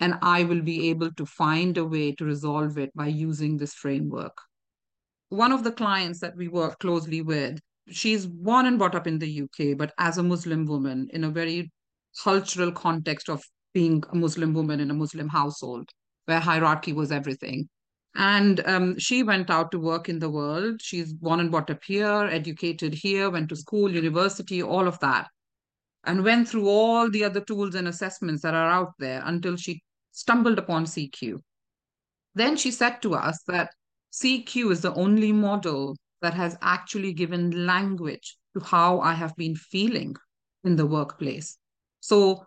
and 0.00 0.14
I 0.22 0.44
will 0.44 0.62
be 0.62 0.88
able 0.90 1.12
to 1.12 1.26
find 1.26 1.76
a 1.76 1.84
way 1.84 2.12
to 2.12 2.24
resolve 2.24 2.78
it 2.78 2.94
by 2.94 3.08
using 3.08 3.56
this 3.56 3.74
framework. 3.74 4.36
One 5.30 5.52
of 5.52 5.64
the 5.64 5.72
clients 5.72 6.20
that 6.20 6.36
we 6.36 6.48
work 6.48 6.78
closely 6.78 7.22
with, 7.22 7.60
she's 7.90 8.26
born 8.26 8.66
and 8.66 8.78
brought 8.78 8.94
up 8.94 9.06
in 9.06 9.18
the 9.18 9.42
UK, 9.42 9.76
but 9.76 9.92
as 9.98 10.18
a 10.18 10.22
Muslim 10.22 10.64
woman 10.64 11.08
in 11.12 11.24
a 11.24 11.30
very 11.30 11.70
cultural 12.22 12.72
context 12.72 13.28
of 13.28 13.42
being 13.74 14.02
a 14.10 14.16
Muslim 14.16 14.54
woman 14.54 14.80
in 14.80 14.90
a 14.90 14.94
Muslim 14.94 15.28
household 15.28 15.88
where 16.24 16.40
hierarchy 16.40 16.92
was 16.92 17.12
everything. 17.12 17.68
And 18.14 18.60
um, 18.66 18.98
she 18.98 19.22
went 19.22 19.50
out 19.50 19.70
to 19.72 19.78
work 19.78 20.08
in 20.08 20.18
the 20.18 20.30
world. 20.30 20.80
She's 20.82 21.12
born 21.12 21.40
and 21.40 21.50
brought 21.50 21.70
up 21.70 21.84
here, 21.84 22.28
educated 22.30 22.94
here, 22.94 23.30
went 23.30 23.48
to 23.50 23.56
school, 23.56 23.92
university, 23.92 24.62
all 24.62 24.88
of 24.88 24.98
that, 25.00 25.28
and 26.04 26.24
went 26.24 26.48
through 26.48 26.68
all 26.68 27.10
the 27.10 27.24
other 27.24 27.40
tools 27.40 27.74
and 27.74 27.86
assessments 27.86 28.42
that 28.42 28.54
are 28.54 28.70
out 28.70 28.94
there 28.98 29.22
until 29.24 29.56
she 29.56 29.82
stumbled 30.12 30.58
upon 30.58 30.86
CQ. 30.86 31.38
Then 32.34 32.56
she 32.56 32.70
said 32.70 33.00
to 33.02 33.14
us 33.14 33.40
that 33.46 33.70
CQ 34.20 34.72
is 34.72 34.80
the 34.80 34.94
only 34.94 35.30
model 35.30 35.96
that 36.22 36.34
has 36.34 36.58
actually 36.60 37.12
given 37.12 37.66
language 37.66 38.36
to 38.52 38.64
how 38.64 38.98
I 38.98 39.12
have 39.12 39.36
been 39.36 39.54
feeling 39.54 40.16
in 40.64 40.74
the 40.74 40.86
workplace. 40.86 41.56
So 42.00 42.44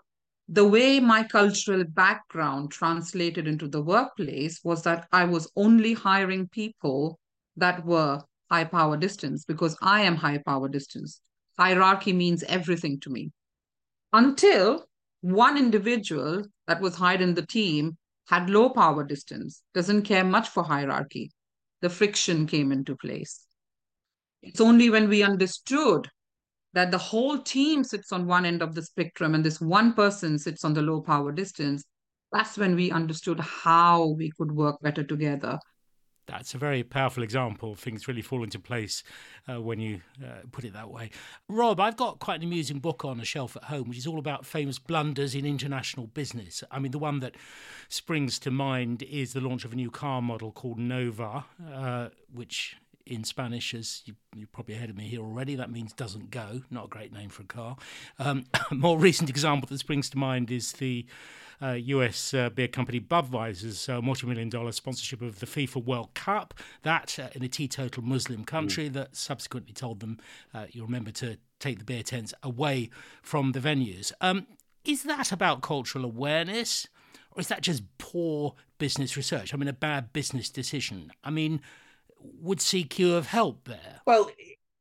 the 0.50 0.68
way 0.68 1.00
my 1.00 1.24
cultural 1.24 1.86
background 1.86 2.72
translated 2.72 3.48
into 3.48 3.70
the 3.70 3.82
workplace 3.82 4.60
was 4.66 4.84
that 4.84 5.08
I 5.14 5.24
was 5.24 5.50
only 5.56 5.94
hiring 5.94 6.50
people 6.50 7.18
that 7.56 7.86
were 7.86 8.22
high 8.52 8.66
power 8.66 8.98
distance 8.98 9.46
because 9.46 9.78
I 9.82 10.02
am 10.02 10.18
high 10.18 10.40
power 10.40 10.68
distance. 10.68 11.22
Hierarchy 11.58 12.12
means 12.12 12.44
everything 12.44 13.00
to 13.00 13.10
me. 13.10 13.32
Until 14.12 14.88
one 15.22 15.58
individual 15.58 16.44
that 16.68 16.82
was 16.82 16.96
hired 16.96 17.22
in 17.22 17.34
the 17.34 17.46
team 17.46 17.98
had 18.28 18.50
low 18.50 18.70
power 18.72 19.06
distance, 19.06 19.64
doesn't 19.74 20.02
care 20.02 20.26
much 20.26 20.50
for 20.50 20.64
hierarchy. 20.64 21.32
The 21.82 21.90
friction 21.90 22.48
came 22.48 22.72
into 22.72 22.96
place. 22.96 23.46
It's 24.42 24.62
only 24.62 24.90
when 24.90 25.10
we 25.10 25.24
understood 25.24 26.10
that 26.74 26.92
the 26.92 26.98
whole 26.98 27.40
team 27.40 27.84
sits 27.84 28.12
on 28.12 28.28
one 28.28 28.46
end 28.46 28.62
of 28.62 28.76
the 28.76 28.84
spectrum 28.84 29.36
and 29.36 29.44
this 29.44 29.60
one 29.60 29.94
person 29.94 30.40
sits 30.40 30.64
on 30.64 30.74
the 30.74 30.82
low 30.82 31.02
power 31.02 31.32
distance, 31.32 31.84
that's 32.32 32.58
when 32.58 32.76
we 32.76 32.92
understood 32.92 33.40
how 33.40 34.16
we 34.18 34.32
could 34.38 34.52
work 34.52 34.80
better 34.82 35.04
together. 35.04 35.60
That's 36.32 36.54
a 36.54 36.58
very 36.58 36.82
powerful 36.82 37.24
example. 37.24 37.76
Things 37.76 38.08
really 38.08 38.22
fall 38.22 38.42
into 38.42 38.58
place 38.58 39.04
uh, 39.50 39.62
when 39.62 39.82
you 39.82 40.00
uh, 40.24 40.44
put 40.52 40.64
it 40.64 40.72
that 40.72 40.90
way. 40.90 41.10
Rob, 41.50 41.80
I've 41.82 41.98
got 41.98 42.20
quite 42.20 42.36
an 42.40 42.44
amusing 42.48 42.80
book 42.80 43.04
on 43.04 43.20
a 43.20 43.26
shelf 43.26 43.58
at 43.58 43.66
home, 43.66 43.90
which 43.90 43.98
is 43.98 44.08
all 44.08 44.18
about 44.18 44.46
famous 44.46 44.80
blunders 44.80 45.36
in 45.36 45.46
international 45.46 46.08
business. 46.08 46.64
I 46.72 46.80
mean, 46.80 46.94
the 46.94 47.00
one 47.00 47.20
that 47.20 47.36
springs 47.90 48.40
to 48.40 48.52
mind 48.52 49.04
is 49.04 49.34
the 49.34 49.42
launch 49.42 49.66
of 49.66 49.74
a 49.74 49.76
new 49.76 49.92
car 49.92 50.22
model 50.22 50.54
called 50.54 50.80
Nova, 50.80 51.44
uh, 51.70 52.10
which 52.34 52.78
in 53.06 53.26
Spanish, 53.26 53.74
as 53.74 54.04
you, 54.06 54.16
are 54.42 54.48
probably 54.54 54.76
ahead 54.76 54.90
of 54.90 54.96
me 54.96 55.08
here 55.08 55.20
already, 55.20 55.56
that 55.56 55.70
means 55.70 55.92
doesn't 55.92 56.32
go. 56.32 56.62
Not 56.70 56.86
a 56.86 56.88
great 56.88 57.12
name 57.12 57.30
for 57.30 57.44
a 57.44 57.46
car. 57.46 57.76
Um, 58.20 58.46
a 58.72 58.76
more 58.76 58.98
recent 58.98 59.30
example 59.30 59.68
that 59.68 59.78
springs 59.80 60.10
to 60.12 60.18
mind 60.18 60.50
is 60.50 60.72
the 60.74 61.06
uh, 61.62 61.72
US 61.72 62.34
uh, 62.34 62.50
beer 62.50 62.68
company 62.68 63.00
Budweiser's 63.00 63.88
uh, 63.88 64.02
multi 64.02 64.28
million 64.28 64.50
dollar 64.50 64.72
sponsorship 64.72 65.22
of 65.22 65.40
the 65.40 65.46
FIFA 65.46 65.84
World 65.84 66.14
Cup. 66.14 66.54
That 66.84 67.18
uh, 67.20 67.28
in 67.34 67.44
a 67.44 67.48
teetotal 67.48 68.04
Muslim 68.04 68.44
country 68.44 68.90
mm. 68.90 68.94
that 68.94 69.16
subsequently 69.16 69.74
told 69.74 70.00
them, 70.00 70.20
uh, 70.54 70.66
you 70.72 70.84
remember, 70.84 71.12
to 71.12 71.38
take 71.60 71.80
the 71.80 71.86
beer 71.86 72.04
tents 72.04 72.34
away 72.44 72.90
from 73.22 73.52
the 73.52 73.60
venues. 73.60 74.12
Um, 74.22 74.48
is 74.84 75.04
that 75.04 75.32
about 75.32 75.62
cultural 75.62 76.06
awareness? 76.06 76.88
Or 77.34 77.40
is 77.40 77.48
that 77.48 77.62
just 77.62 77.84
poor 77.98 78.56
business 78.78 79.16
research? 79.16 79.54
I 79.54 79.58
mean, 79.58 79.70
a 79.70 79.74
bad 79.74 80.12
business 80.12 80.50
decision? 80.50 81.14
I 81.24 81.30
mean, 81.30 81.62
would 82.20 82.60
CQ 82.60 83.16
have 83.16 83.28
helped 83.28 83.66
there? 83.66 84.02
Well, 84.06 84.30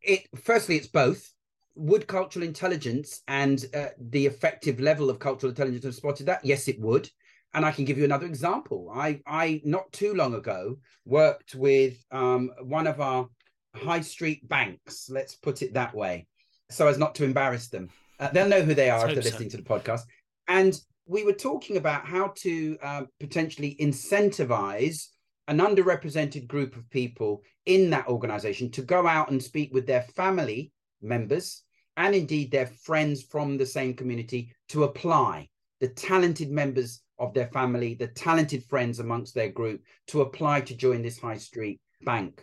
it 0.03 0.27
firstly, 0.43 0.77
it's 0.77 0.87
both. 0.87 1.33
Would 1.81 2.07
cultural 2.07 2.45
intelligence 2.45 3.23
and 3.27 3.65
uh, 3.75 3.87
the 3.99 4.27
effective 4.27 4.81
level 4.81 5.09
of 5.09 5.19
cultural 5.19 5.49
intelligence 5.49 5.85
have 5.85 5.95
spotted 5.95 6.27
that? 6.27 6.45
Yes, 6.45 6.69
it 6.69 6.79
would. 6.79 7.09
And 7.55 7.65
I 7.65 7.73
can 7.73 7.87
give 7.87 7.97
you 7.97 8.05
another 8.05 8.27
example. 8.27 8.93
I, 8.95 9.21
I 9.27 9.63
not 9.65 9.91
too 9.91 10.13
long 10.13 10.35
ago 10.35 10.77
worked 11.07 11.55
with 11.55 11.97
um, 12.13 12.51
one 12.63 12.87
of 12.87 13.01
our 13.01 13.29
high 13.75 14.03
street 14.03 14.47
banks. 14.47 15.09
Let's 15.09 15.35
put 15.35 15.63
it 15.63 15.73
that 15.73 15.95
way, 15.95 16.27
so 16.71 16.87
as 16.87 16.99
not 16.99 17.15
to 17.15 17.25
embarrass 17.25 17.69
them. 17.69 17.89
Uh, 18.19 18.29
they'll 18.29 18.47
know 18.47 18.61
who 18.61 18.75
they 18.75 18.91
are 18.91 19.09
if 19.09 19.15
they're 19.15 19.23
so. 19.23 19.31
listening 19.31 19.49
to 19.51 19.57
the 19.57 19.63
podcast. 19.63 20.03
And 20.49 20.79
we 21.07 21.25
were 21.25 21.33
talking 21.33 21.79
about 21.79 22.05
how 22.05 22.35
to 22.41 22.77
uh, 22.83 23.03
potentially 23.19 23.75
incentivize 23.81 25.07
an 25.49 25.59
underrepresented 25.59 26.47
group 26.47 26.77
of 26.77 26.89
people 26.91 27.43
in 27.65 27.89
that 27.91 28.07
organization 28.07 28.71
to 28.73 28.83
go 28.83 29.07
out 29.07 29.31
and 29.31 29.43
speak 29.43 29.73
with 29.73 29.87
their 29.87 30.03
family 30.03 30.73
members 31.01 31.65
and 32.01 32.15
indeed 32.15 32.51
their 32.51 32.67
friends 32.67 33.23
from 33.23 33.59
the 33.59 33.67
same 33.67 33.93
community 33.93 34.51
to 34.71 34.85
apply 34.85 35.47
the 35.81 35.89
talented 35.89 36.51
members 36.51 37.03
of 37.19 37.35
their 37.35 37.49
family, 37.49 37.93
the 37.93 38.07
talented 38.07 38.65
friends 38.65 39.01
amongst 39.01 39.35
their 39.35 39.51
group 39.51 39.83
to 40.07 40.23
apply 40.23 40.63
to 40.63 40.75
join 40.75 41.03
this 41.03 41.19
high 41.19 41.37
street 41.37 41.79
bank. 42.01 42.43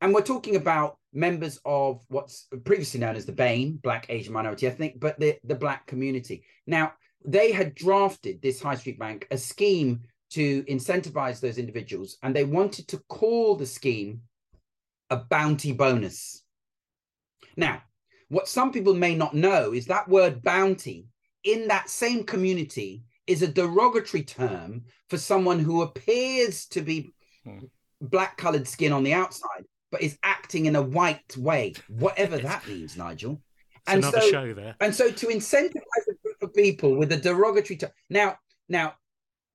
And 0.00 0.14
we're 0.14 0.22
talking 0.22 0.56
about 0.56 0.96
members 1.12 1.60
of 1.66 2.00
what's 2.08 2.46
previously 2.64 2.98
known 3.00 3.14
as 3.14 3.26
the 3.26 3.32
BAME, 3.32 3.82
Black 3.82 4.06
Asian 4.08 4.32
Minority 4.32 4.66
Ethnic, 4.66 4.98
but 4.98 5.20
the, 5.20 5.36
the 5.44 5.54
Black 5.54 5.86
community. 5.86 6.42
Now, 6.66 6.94
they 7.26 7.52
had 7.52 7.74
drafted 7.74 8.40
this 8.40 8.62
high 8.62 8.76
street 8.76 8.98
bank 8.98 9.26
a 9.30 9.36
scheme 9.36 10.00
to 10.30 10.62
incentivize 10.64 11.40
those 11.40 11.58
individuals, 11.58 12.16
and 12.22 12.34
they 12.34 12.44
wanted 12.44 12.88
to 12.88 13.02
call 13.08 13.54
the 13.54 13.66
scheme 13.66 14.22
a 15.10 15.16
bounty 15.16 15.72
bonus. 15.72 16.42
Now, 17.54 17.82
what 18.28 18.48
some 18.48 18.72
people 18.72 18.94
may 18.94 19.14
not 19.14 19.34
know 19.34 19.72
is 19.72 19.86
that 19.86 20.08
word 20.08 20.42
bounty 20.42 21.06
in 21.44 21.68
that 21.68 21.88
same 21.88 22.24
community 22.24 23.02
is 23.26 23.42
a 23.42 23.48
derogatory 23.48 24.22
term 24.22 24.84
for 25.08 25.18
someone 25.18 25.58
who 25.58 25.82
appears 25.82 26.66
to 26.66 26.80
be 26.80 27.12
hmm. 27.44 27.58
black 28.00 28.36
colored 28.36 28.66
skin 28.66 28.92
on 28.92 29.02
the 29.02 29.12
outside, 29.12 29.64
but 29.90 30.02
is 30.02 30.18
acting 30.22 30.66
in 30.66 30.76
a 30.76 30.82
white 30.82 31.36
way, 31.36 31.74
whatever 31.88 32.38
that 32.38 32.66
means, 32.66 32.96
Nigel. 32.96 33.40
It's 33.74 33.94
and 33.94 33.98
another 33.98 34.20
so, 34.20 34.30
show 34.30 34.54
there. 34.54 34.76
And 34.80 34.94
so 34.94 35.10
to 35.10 35.26
incentivize 35.26 36.06
a 36.10 36.14
group 36.22 36.42
of 36.42 36.54
people 36.54 36.96
with 36.96 37.12
a 37.12 37.16
derogatory 37.16 37.76
term. 37.76 37.90
Now, 38.10 38.38
now 38.68 38.94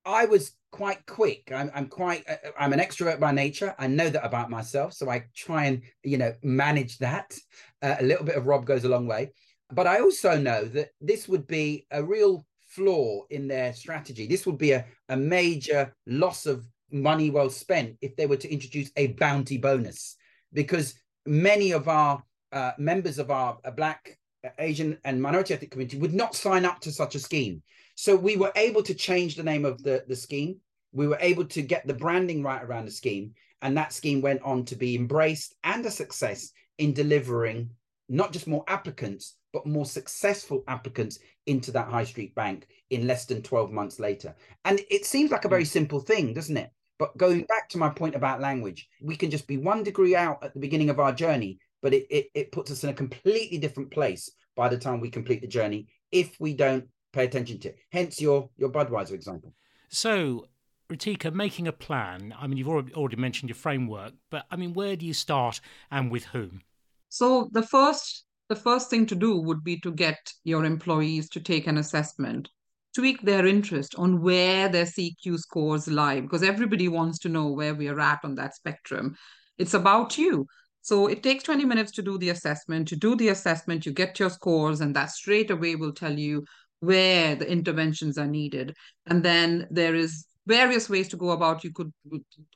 I 0.05 0.25
was 0.25 0.53
quite 0.73 1.05
quick. 1.05 1.51
I'm, 1.53 1.69
I'm 1.75 1.87
quite, 1.87 2.23
uh, 2.27 2.47
uh, 2.47 2.51
I'm 2.59 2.73
an 2.73 2.79
extrovert 2.79 3.19
by 3.19 3.31
nature. 3.31 3.75
I 3.77 3.85
know 3.85 4.09
that 4.09 4.25
about 4.25 4.49
myself. 4.49 4.93
So 4.93 5.07
I 5.07 5.25
try 5.35 5.65
and, 5.65 5.83
you 6.03 6.17
know, 6.17 6.33
manage 6.41 6.97
that. 6.97 7.37
Uh, 7.83 7.95
a 7.99 8.03
little 8.03 8.25
bit 8.25 8.37
of 8.37 8.47
Rob 8.47 8.65
goes 8.65 8.83
a 8.83 8.89
long 8.89 9.05
way. 9.05 9.31
But 9.71 9.85
I 9.85 9.99
also 9.99 10.35
know 10.35 10.65
that 10.65 10.89
this 10.99 11.27
would 11.27 11.45
be 11.45 11.85
a 11.91 12.03
real 12.03 12.43
flaw 12.67 13.21
in 13.29 13.47
their 13.47 13.71
strategy. 13.73 14.25
This 14.25 14.47
would 14.47 14.57
be 14.57 14.71
a, 14.71 14.85
a 15.09 15.15
major 15.15 15.93
loss 16.07 16.47
of 16.47 16.65
money 16.91 17.29
well 17.29 17.51
spent 17.51 17.95
if 18.01 18.15
they 18.15 18.25
were 18.25 18.37
to 18.37 18.51
introduce 18.51 18.89
a 18.97 19.07
bounty 19.13 19.59
bonus, 19.59 20.15
because 20.53 20.95
many 21.25 21.71
of 21.71 21.87
our 21.87 22.23
uh, 22.51 22.71
members 22.79 23.19
of 23.19 23.29
our 23.29 23.57
uh, 23.63 23.71
Black, 23.71 24.17
uh, 24.43 24.49
Asian, 24.57 24.97
and 25.03 25.21
minority 25.21 25.53
ethnic 25.53 25.71
community 25.71 25.99
would 25.99 26.13
not 26.13 26.35
sign 26.35 26.65
up 26.65 26.79
to 26.81 26.91
such 26.91 27.13
a 27.15 27.19
scheme. 27.19 27.61
So 27.95 28.15
we 28.15 28.37
were 28.37 28.51
able 28.55 28.83
to 28.83 28.95
change 28.95 29.35
the 29.35 29.43
name 29.43 29.65
of 29.65 29.83
the, 29.83 30.03
the 30.07 30.15
scheme. 30.15 30.59
We 30.93 31.07
were 31.07 31.17
able 31.19 31.45
to 31.45 31.61
get 31.61 31.85
the 31.85 31.93
branding 31.93 32.43
right 32.43 32.63
around 32.63 32.85
the 32.85 32.91
scheme. 32.91 33.33
And 33.61 33.75
that 33.77 33.93
scheme 33.93 34.21
went 34.21 34.41
on 34.43 34.65
to 34.65 34.75
be 34.75 34.95
embraced 34.95 35.55
and 35.63 35.85
a 35.85 35.91
success 35.91 36.51
in 36.77 36.93
delivering 36.93 37.69
not 38.09 38.33
just 38.33 38.47
more 38.47 38.63
applicants, 38.67 39.35
but 39.53 39.65
more 39.65 39.85
successful 39.85 40.63
applicants 40.67 41.19
into 41.45 41.71
that 41.71 41.87
high 41.87 42.03
street 42.03 42.35
bank 42.35 42.67
in 42.89 43.07
less 43.07 43.25
than 43.25 43.41
12 43.41 43.71
months 43.71 43.99
later. 43.99 44.35
And 44.65 44.81
it 44.89 45.05
seems 45.05 45.31
like 45.31 45.45
a 45.45 45.49
very 45.49 45.63
hmm. 45.63 45.67
simple 45.69 45.99
thing, 45.99 46.33
doesn't 46.33 46.57
it? 46.57 46.71
But 46.99 47.17
going 47.17 47.43
back 47.45 47.69
to 47.69 47.77
my 47.77 47.89
point 47.89 48.15
about 48.15 48.41
language, 48.41 48.87
we 49.01 49.15
can 49.15 49.31
just 49.31 49.47
be 49.47 49.57
one 49.57 49.83
degree 49.83 50.15
out 50.15 50.43
at 50.43 50.53
the 50.53 50.59
beginning 50.59 50.89
of 50.89 50.99
our 50.99 51.11
journey, 51.11 51.59
but 51.81 51.93
it, 51.93 52.05
it, 52.09 52.27
it 52.33 52.51
puts 52.51 52.71
us 52.71 52.83
in 52.83 52.89
a 52.89 52.93
completely 52.93 53.57
different 53.57 53.91
place 53.91 54.29
by 54.55 54.69
the 54.69 54.77
time 54.77 54.99
we 54.99 55.09
complete 55.09 55.41
the 55.41 55.47
journey 55.47 55.87
if 56.11 56.35
we 56.39 56.53
don't 56.53 56.85
pay 57.11 57.25
attention 57.25 57.59
to. 57.59 57.69
It. 57.69 57.77
Hence 57.91 58.21
your 58.21 58.49
your 58.57 58.69
Budweiser 58.69 59.13
example. 59.13 59.53
So, 59.89 60.45
Ritika, 60.93 61.33
making 61.33 61.67
a 61.67 61.73
plan. 61.73 62.33
I 62.39 62.47
mean, 62.47 62.57
you've 62.57 62.69
already, 62.69 63.15
mentioned 63.15 63.49
your 63.49 63.55
framework, 63.55 64.13
but 64.29 64.45
I 64.51 64.55
mean, 64.55 64.73
where 64.73 64.95
do 64.95 65.05
you 65.05 65.13
start 65.13 65.59
and 65.91 66.11
with 66.11 66.25
whom? 66.25 66.61
So 67.09 67.49
the 67.51 67.63
first 67.63 68.25
the 68.49 68.55
first 68.55 68.89
thing 68.89 69.05
to 69.07 69.15
do 69.15 69.37
would 69.37 69.63
be 69.63 69.79
to 69.79 69.91
get 69.91 70.19
your 70.43 70.65
employees 70.65 71.29
to 71.29 71.39
take 71.39 71.65
an 71.65 71.77
assessment 71.77 72.49
tweak 72.93 73.21
their 73.21 73.45
interest 73.45 73.95
on 73.97 74.21
where 74.21 74.69
their 74.69 74.85
CQ 74.85 75.37
scores 75.39 75.87
lie 75.87 76.21
because 76.21 76.43
everybody 76.43 76.87
wants 76.87 77.19
to 77.19 77.29
know 77.29 77.51
where 77.51 77.73
we 77.73 77.87
are 77.87 77.99
at 77.99 78.19
on 78.23 78.35
that 78.35 78.55
spectrum. 78.55 79.15
It's 79.57 79.73
about 79.73 80.17
you. 80.17 80.45
So 80.81 81.07
it 81.07 81.23
takes 81.23 81.43
20 81.45 81.65
minutes 81.65 81.91
to 81.93 82.01
do 82.01 82.17
the 82.17 82.29
assessment. 82.29 82.87
To 82.89 82.95
do 82.95 83.15
the 83.15 83.29
assessment, 83.29 83.85
you 83.85 83.93
get 83.93 84.19
your 84.19 84.29
scores, 84.29 84.81
and 84.81 84.95
that 84.95 85.11
straight 85.11 85.49
away 85.49 85.75
will 85.75 85.93
tell 85.93 86.17
you 86.17 86.43
where 86.81 87.35
the 87.35 87.49
interventions 87.49 88.17
are 88.17 88.27
needed. 88.27 88.75
And 89.07 89.23
then 89.23 89.67
there 89.71 89.95
is 89.95 90.25
various 90.45 90.89
ways 90.89 91.07
to 91.09 91.17
go 91.17 91.31
about. 91.31 91.63
You 91.63 91.71
could 91.71 91.91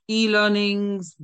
e-learnings, 0.09 1.15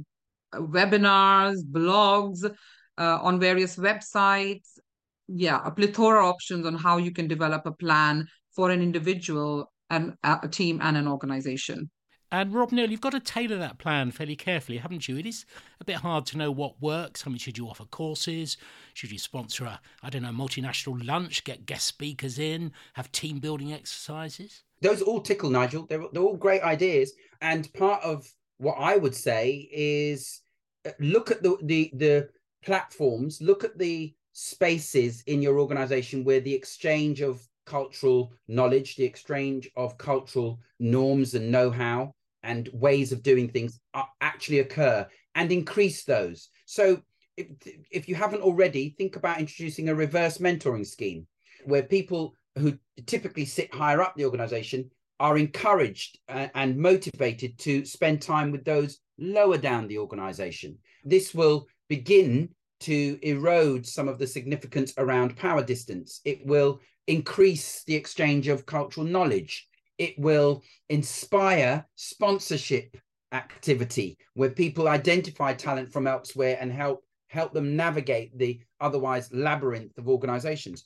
webinars, 0.53 1.57
blogs 1.69 2.43
uh, 2.45 3.19
on 3.21 3.39
various 3.39 3.75
websites. 3.75 4.79
Yeah, 5.27 5.61
a 5.63 5.71
plethora 5.71 6.19
of 6.19 6.33
options 6.33 6.65
on 6.65 6.75
how 6.75 6.97
you 6.97 7.11
can 7.11 7.27
develop 7.27 7.65
a 7.65 7.71
plan 7.71 8.27
for 8.55 8.69
an 8.69 8.81
individual 8.81 9.71
and 9.89 10.13
a 10.23 10.47
team 10.47 10.79
and 10.81 10.97
an 10.97 11.07
organization. 11.07 11.89
And 12.33 12.51
Rob 12.51 12.71
Neil, 12.71 12.89
you've 12.89 12.99
got 12.99 13.11
to 13.11 13.19
tailor 13.19 13.57
that 13.57 13.77
plan 13.77 14.09
fairly 14.09 14.35
carefully, 14.35 14.79
haven't 14.79 15.07
you? 15.07 15.17
It 15.19 15.27
is 15.27 15.45
a 15.79 15.85
bit 15.85 15.97
hard 15.97 16.25
to 16.25 16.37
know 16.39 16.49
what 16.49 16.81
works. 16.81 17.25
I 17.27 17.29
mean, 17.29 17.37
should 17.37 17.59
you 17.59 17.67
offer 17.67 17.85
courses? 17.85 18.57
Should 18.95 19.11
you 19.11 19.19
sponsor 19.19 19.65
a, 19.65 19.79
I 20.01 20.09
don't 20.09 20.23
know, 20.23 20.31
multinational 20.31 21.05
lunch, 21.05 21.43
get 21.43 21.67
guest 21.67 21.85
speakers 21.85 22.39
in, 22.39 22.71
have 22.93 23.11
team 23.11 23.37
building 23.37 23.71
exercises? 23.71 24.63
Those 24.81 25.03
all 25.03 25.21
tickle, 25.21 25.51
Nigel. 25.51 25.85
They're, 25.85 26.05
they're 26.11 26.23
all 26.23 26.35
great 26.35 26.63
ideas. 26.63 27.13
And 27.41 27.71
part 27.75 28.01
of 28.01 28.27
what 28.57 28.77
I 28.79 28.97
would 28.97 29.13
say 29.13 29.69
is 29.71 30.41
uh, 30.87 30.91
look 30.99 31.29
at 31.29 31.43
the, 31.43 31.55
the, 31.61 31.91
the 31.93 32.29
platforms, 32.65 33.43
look 33.43 33.63
at 33.63 33.77
the 33.77 34.11
spaces 34.31 35.21
in 35.27 35.43
your 35.43 35.59
organization 35.59 36.23
where 36.23 36.39
the 36.39 36.55
exchange 36.55 37.21
of 37.21 37.47
cultural 37.67 38.33
knowledge, 38.47 38.95
the 38.95 39.05
exchange 39.05 39.69
of 39.75 39.99
cultural 39.99 40.59
norms 40.79 41.35
and 41.35 41.51
know 41.51 41.69
how 41.69 42.11
and 42.43 42.69
ways 42.73 43.11
of 43.11 43.23
doing 43.23 43.49
things 43.49 43.79
actually 44.21 44.59
occur 44.59 45.07
and 45.35 45.51
increase 45.51 46.03
those. 46.03 46.49
So, 46.65 47.01
if, 47.35 47.47
if 47.89 48.07
you 48.07 48.15
haven't 48.15 48.43
already, 48.43 48.93
think 48.97 49.15
about 49.15 49.39
introducing 49.39 49.89
a 49.89 49.95
reverse 49.95 50.37
mentoring 50.37 50.85
scheme 50.85 51.25
where 51.65 51.83
people 51.83 52.35
who 52.57 52.77
typically 53.07 53.45
sit 53.45 53.73
higher 53.73 54.01
up 54.01 54.15
the 54.15 54.25
organization 54.25 54.91
are 55.19 55.37
encouraged 55.37 56.19
uh, 56.29 56.47
and 56.53 56.77
motivated 56.77 57.57
to 57.57 57.85
spend 57.85 58.21
time 58.21 58.51
with 58.51 58.65
those 58.65 58.99
lower 59.17 59.57
down 59.57 59.87
the 59.87 59.97
organization. 59.97 60.77
This 61.03 61.33
will 61.33 61.67
begin 61.87 62.49
to 62.81 63.17
erode 63.21 63.85
some 63.85 64.07
of 64.07 64.19
the 64.19 64.27
significance 64.27 64.93
around 64.97 65.37
power 65.37 65.63
distance. 65.63 66.19
It 66.25 66.45
will 66.45 66.81
increase 67.07 67.83
the 67.85 67.95
exchange 67.95 68.47
of 68.47 68.65
cultural 68.65 69.05
knowledge. 69.05 69.67
It 69.97 70.17
will 70.17 70.63
inspire 70.89 71.85
sponsorship 71.95 72.97
activity 73.31 74.17
where 74.35 74.49
people 74.49 74.87
identify 74.87 75.53
talent 75.53 75.91
from 75.91 76.07
elsewhere 76.07 76.57
and 76.59 76.71
help 76.71 77.03
help 77.27 77.51
them 77.51 77.75
navigate 77.75 78.37
the 78.37 78.61
otherwise 78.79 79.33
labyrinth 79.33 79.97
of 79.97 80.07
organizations. 80.07 80.85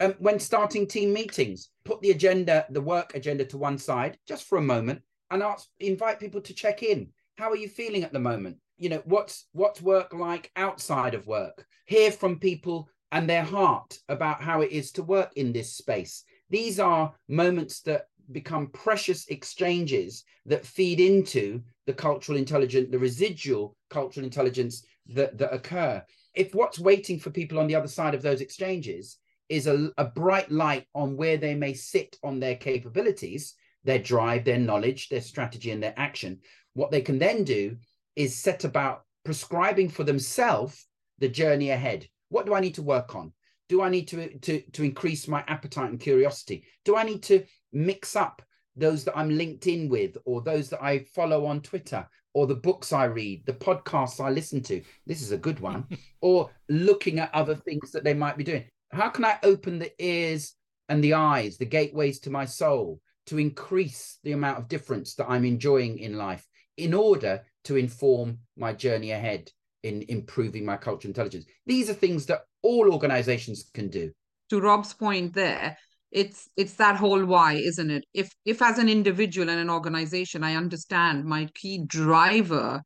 Um, 0.00 0.14
when 0.18 0.40
starting 0.40 0.86
team 0.86 1.12
meetings, 1.12 1.68
put 1.84 2.00
the 2.00 2.10
agenda, 2.10 2.64
the 2.70 2.80
work 2.80 3.14
agenda 3.14 3.44
to 3.44 3.58
one 3.58 3.76
side 3.76 4.16
just 4.26 4.48
for 4.48 4.56
a 4.56 4.62
moment 4.62 5.02
and 5.30 5.42
ask, 5.42 5.68
invite 5.80 6.18
people 6.18 6.40
to 6.40 6.54
check 6.54 6.82
in. 6.82 7.08
How 7.36 7.50
are 7.50 7.56
you 7.56 7.68
feeling 7.68 8.04
at 8.04 8.12
the 8.12 8.18
moment? 8.18 8.56
You 8.78 8.88
know, 8.88 9.02
what's 9.04 9.46
what's 9.52 9.82
work 9.82 10.14
like 10.14 10.50
outside 10.56 11.14
of 11.14 11.26
work? 11.26 11.66
Hear 11.86 12.10
from 12.10 12.38
people 12.38 12.88
and 13.12 13.28
their 13.28 13.44
heart 13.44 13.98
about 14.08 14.42
how 14.42 14.62
it 14.62 14.72
is 14.72 14.92
to 14.92 15.02
work 15.02 15.32
in 15.36 15.52
this 15.52 15.76
space. 15.76 16.24
These 16.48 16.80
are 16.80 17.14
moments 17.28 17.80
that 17.82 18.06
become 18.32 18.68
precious 18.68 19.26
exchanges 19.28 20.24
that 20.46 20.66
feed 20.66 21.00
into 21.00 21.62
the 21.86 21.92
cultural 21.92 22.38
intelligence, 22.38 22.88
the 22.90 22.98
residual 22.98 23.76
cultural 23.90 24.24
intelligence 24.24 24.84
that, 25.08 25.38
that 25.38 25.52
occur. 25.52 26.02
If 26.34 26.54
what's 26.54 26.78
waiting 26.78 27.18
for 27.18 27.30
people 27.30 27.58
on 27.58 27.66
the 27.66 27.74
other 27.74 27.88
side 27.88 28.14
of 28.14 28.22
those 28.22 28.40
exchanges 28.40 29.18
is 29.48 29.66
a, 29.66 29.90
a 29.98 30.04
bright 30.04 30.50
light 30.50 30.86
on 30.94 31.16
where 31.16 31.36
they 31.36 31.54
may 31.54 31.74
sit 31.74 32.16
on 32.22 32.40
their 32.40 32.56
capabilities, 32.56 33.54
their 33.84 33.98
drive, 33.98 34.44
their 34.44 34.58
knowledge, 34.58 35.08
their 35.08 35.20
strategy, 35.20 35.70
and 35.70 35.82
their 35.82 35.94
action, 35.96 36.40
what 36.74 36.90
they 36.90 37.02
can 37.02 37.18
then 37.18 37.44
do 37.44 37.76
is 38.16 38.38
set 38.38 38.64
about 38.64 39.02
prescribing 39.24 39.88
for 39.88 40.04
themselves 40.04 40.86
the 41.18 41.28
journey 41.28 41.70
ahead 41.70 42.08
what 42.32 42.46
do 42.46 42.54
I 42.54 42.60
need 42.60 42.74
to 42.76 42.82
work 42.82 43.14
on? 43.14 43.32
Do 43.68 43.82
I 43.82 43.90
need 43.90 44.08
to, 44.08 44.38
to, 44.38 44.60
to 44.72 44.82
increase 44.82 45.28
my 45.28 45.44
appetite 45.46 45.90
and 45.90 46.00
curiosity? 46.00 46.64
Do 46.84 46.96
I 46.96 47.04
need 47.04 47.22
to 47.24 47.44
mix 47.72 48.16
up 48.16 48.42
those 48.76 49.04
that 49.04 49.16
I'm 49.16 49.36
linked 49.36 49.66
in 49.66 49.88
with, 49.88 50.16
or 50.24 50.40
those 50.40 50.70
that 50.70 50.82
I 50.82 51.00
follow 51.14 51.46
on 51.46 51.60
Twitter, 51.60 52.08
or 52.34 52.46
the 52.46 52.54
books 52.54 52.92
I 52.92 53.04
read, 53.04 53.44
the 53.44 53.52
podcasts 53.52 54.24
I 54.24 54.30
listen 54.30 54.62
to? 54.64 54.82
This 55.06 55.22
is 55.22 55.32
a 55.32 55.38
good 55.38 55.60
one. 55.60 55.86
or 56.20 56.50
looking 56.68 57.18
at 57.18 57.34
other 57.34 57.54
things 57.54 57.90
that 57.92 58.04
they 58.04 58.14
might 58.14 58.36
be 58.36 58.44
doing. 58.44 58.64
How 58.90 59.08
can 59.10 59.24
I 59.24 59.38
open 59.42 59.78
the 59.78 59.92
ears 59.98 60.54
and 60.88 61.02
the 61.02 61.14
eyes, 61.14 61.58
the 61.58 61.66
gateways 61.66 62.20
to 62.20 62.30
my 62.30 62.44
soul, 62.44 63.00
to 63.26 63.38
increase 63.38 64.18
the 64.24 64.32
amount 64.32 64.58
of 64.58 64.68
difference 64.68 65.14
that 65.14 65.30
I'm 65.30 65.44
enjoying 65.44 65.98
in 65.98 66.16
life 66.16 66.46
in 66.76 66.94
order 66.94 67.42
to 67.64 67.76
inform 67.76 68.38
my 68.56 68.72
journey 68.72 69.12
ahead? 69.12 69.50
in 69.82 70.04
improving 70.08 70.64
my 70.64 70.76
cultural 70.76 71.10
intelligence. 71.10 71.46
These 71.66 71.90
are 71.90 71.94
things 71.94 72.26
that 72.26 72.42
all 72.62 72.92
organizations 72.92 73.70
can 73.74 73.88
do. 73.88 74.12
To 74.50 74.60
Rob's 74.60 74.92
point 74.92 75.34
there, 75.34 75.76
it's 76.12 76.48
it's 76.56 76.74
that 76.74 76.96
whole 76.96 77.24
why, 77.24 77.54
isn't 77.54 77.90
it? 77.90 78.04
If 78.12 78.30
if 78.44 78.60
as 78.62 78.78
an 78.78 78.88
individual 78.88 79.48
and 79.48 79.58
an 79.58 79.70
organization, 79.70 80.44
I 80.44 80.54
understand 80.56 81.24
my 81.24 81.48
key 81.54 81.82
driver 81.86 82.82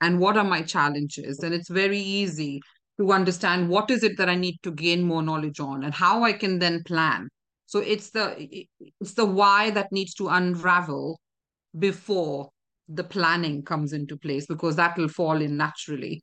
and 0.00 0.20
what 0.20 0.36
are 0.36 0.44
my 0.44 0.62
challenges, 0.62 1.38
then 1.38 1.52
it's 1.52 1.70
very 1.70 1.98
easy 1.98 2.60
to 2.98 3.12
understand 3.12 3.68
what 3.68 3.90
is 3.90 4.02
it 4.02 4.18
that 4.18 4.28
I 4.28 4.34
need 4.34 4.58
to 4.62 4.70
gain 4.70 5.02
more 5.02 5.22
knowledge 5.22 5.58
on 5.58 5.84
and 5.84 5.94
how 5.94 6.22
I 6.22 6.32
can 6.34 6.58
then 6.58 6.82
plan. 6.84 7.28
So 7.66 7.78
it's 7.78 8.10
the 8.10 8.66
it's 9.00 9.14
the 9.14 9.26
why 9.26 9.70
that 9.70 9.90
needs 9.90 10.14
to 10.14 10.28
unravel 10.28 11.18
before 11.78 12.50
the 12.88 13.04
planning 13.04 13.62
comes 13.62 13.92
into 13.92 14.16
place 14.16 14.46
because 14.46 14.76
that 14.76 14.98
will 14.98 15.08
fall 15.08 15.40
in 15.40 15.56
naturally. 15.56 16.22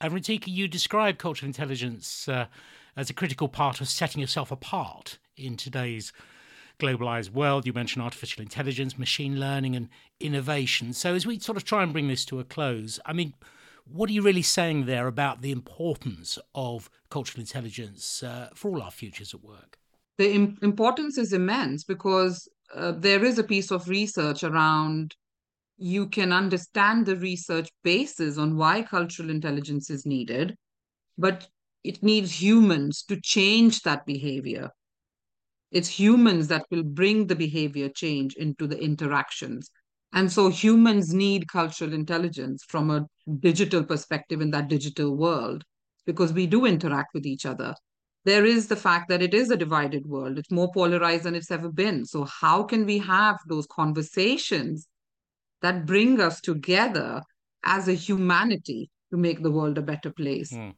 And 0.00 0.14
Ritika, 0.14 0.46
you 0.46 0.68
describe 0.68 1.18
cultural 1.18 1.48
intelligence 1.48 2.28
uh, 2.28 2.46
as 2.96 3.10
a 3.10 3.14
critical 3.14 3.48
part 3.48 3.80
of 3.80 3.88
setting 3.88 4.20
yourself 4.20 4.50
apart 4.50 5.18
in 5.36 5.56
today's 5.56 6.12
globalized 6.78 7.30
world. 7.30 7.66
You 7.66 7.72
mentioned 7.72 8.02
artificial 8.02 8.42
intelligence, 8.42 8.98
machine 8.98 9.38
learning, 9.38 9.76
and 9.76 9.88
innovation. 10.20 10.92
So, 10.92 11.14
as 11.14 11.26
we 11.26 11.38
sort 11.38 11.56
of 11.56 11.64
try 11.64 11.82
and 11.82 11.92
bring 11.92 12.08
this 12.08 12.24
to 12.26 12.40
a 12.40 12.44
close, 12.44 13.00
I 13.06 13.12
mean, 13.12 13.34
what 13.84 14.08
are 14.10 14.12
you 14.12 14.22
really 14.22 14.42
saying 14.42 14.86
there 14.86 15.06
about 15.06 15.42
the 15.42 15.52
importance 15.52 16.38
of 16.54 16.88
cultural 17.10 17.40
intelligence 17.40 18.22
uh, 18.22 18.50
for 18.54 18.70
all 18.70 18.82
our 18.82 18.90
futures 18.90 19.34
at 19.34 19.42
work? 19.42 19.78
The 20.18 20.32
Im- 20.32 20.58
importance 20.62 21.18
is 21.18 21.32
immense 21.32 21.84
because 21.84 22.48
uh, 22.74 22.92
there 22.92 23.24
is 23.24 23.38
a 23.38 23.44
piece 23.44 23.70
of 23.70 23.88
research 23.88 24.44
around 24.44 25.14
you 25.78 26.06
can 26.08 26.32
understand 26.32 27.06
the 27.06 27.16
research 27.16 27.68
basis 27.82 28.38
on 28.38 28.56
why 28.56 28.82
cultural 28.82 29.30
intelligence 29.30 29.90
is 29.90 30.06
needed, 30.06 30.54
but 31.18 31.48
it 31.84 32.02
needs 32.02 32.40
humans 32.40 33.02
to 33.04 33.20
change 33.20 33.82
that 33.82 34.06
behavior. 34.06 34.70
It's 35.70 35.88
humans 35.88 36.48
that 36.48 36.66
will 36.70 36.82
bring 36.82 37.26
the 37.26 37.34
behavior 37.34 37.88
change 37.88 38.34
into 38.34 38.66
the 38.66 38.78
interactions. 38.78 39.70
And 40.12 40.30
so 40.30 40.48
humans 40.48 41.14
need 41.14 41.48
cultural 41.48 41.94
intelligence 41.94 42.62
from 42.68 42.90
a 42.90 43.06
digital 43.40 43.82
perspective 43.82 44.40
in 44.40 44.50
that 44.50 44.68
digital 44.68 45.16
world 45.16 45.64
because 46.04 46.32
we 46.32 46.46
do 46.46 46.66
interact 46.66 47.14
with 47.14 47.24
each 47.24 47.46
other. 47.46 47.74
There 48.24 48.44
is 48.44 48.68
the 48.68 48.76
fact 48.76 49.08
that 49.08 49.22
it 49.22 49.34
is 49.34 49.50
a 49.50 49.56
divided 49.56 50.06
world. 50.06 50.38
It's 50.38 50.50
more 50.50 50.70
polarized 50.72 51.24
than 51.24 51.34
it's 51.34 51.50
ever 51.50 51.70
been. 51.70 52.04
So, 52.04 52.24
how 52.24 52.62
can 52.62 52.84
we 52.84 52.98
have 52.98 53.38
those 53.48 53.66
conversations 53.66 54.86
that 55.62 55.86
bring 55.86 56.20
us 56.20 56.40
together 56.40 57.22
as 57.64 57.88
a 57.88 57.94
humanity 57.94 58.90
to 59.10 59.16
make 59.16 59.42
the 59.42 59.50
world 59.50 59.78
a 59.78 59.82
better 59.82 60.10
place. 60.10 60.52
Mm. 60.52 60.74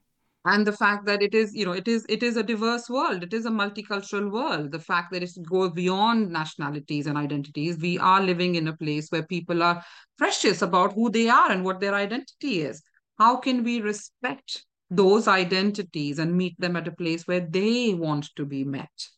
And 0.46 0.66
the 0.66 0.72
fact 0.72 1.06
that 1.06 1.22
it 1.22 1.34
is, 1.34 1.54
you 1.54 1.64
know, 1.64 1.72
it 1.72 1.88
is 1.88 2.04
it 2.08 2.22
is 2.22 2.36
a 2.36 2.42
diverse 2.42 2.90
world. 2.90 3.22
It 3.22 3.32
is 3.32 3.46
a 3.46 3.50
multicultural 3.50 4.30
world. 4.30 4.72
The 4.72 4.78
fact 4.78 5.10
that 5.12 5.22
it 5.22 5.30
goes 5.48 5.72
beyond 5.72 6.30
nationalities 6.30 7.06
and 7.06 7.16
identities. 7.16 7.78
We 7.78 7.98
are 7.98 8.20
living 8.22 8.56
in 8.56 8.68
a 8.68 8.76
place 8.76 9.08
where 9.08 9.22
people 9.22 9.62
are 9.62 9.82
precious 10.18 10.60
about 10.60 10.92
who 10.92 11.10
they 11.10 11.28
are 11.30 11.50
and 11.50 11.64
what 11.64 11.80
their 11.80 11.94
identity 11.94 12.60
is. 12.60 12.82
How 13.18 13.36
can 13.36 13.64
we 13.64 13.80
respect 13.80 14.66
those 14.90 15.28
identities 15.28 16.18
and 16.18 16.36
meet 16.36 16.60
them 16.60 16.76
at 16.76 16.88
a 16.88 16.92
place 16.92 17.26
where 17.26 17.40
they 17.40 17.94
want 17.94 18.28
to 18.36 18.44
be 18.44 18.64
met? 18.64 19.08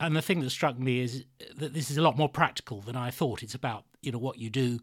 And 0.00 0.14
the 0.14 0.22
thing 0.22 0.40
that 0.40 0.50
struck 0.50 0.78
me 0.78 1.00
is 1.00 1.24
that 1.56 1.72
this 1.72 1.90
is 1.90 1.96
a 1.96 2.02
lot 2.02 2.18
more 2.18 2.28
practical 2.28 2.82
than 2.82 2.96
I 2.96 3.10
thought. 3.10 3.42
It's 3.42 3.54
about 3.54 3.84
you 4.02 4.12
know 4.12 4.18
what 4.18 4.38
you 4.38 4.50
do 4.50 4.80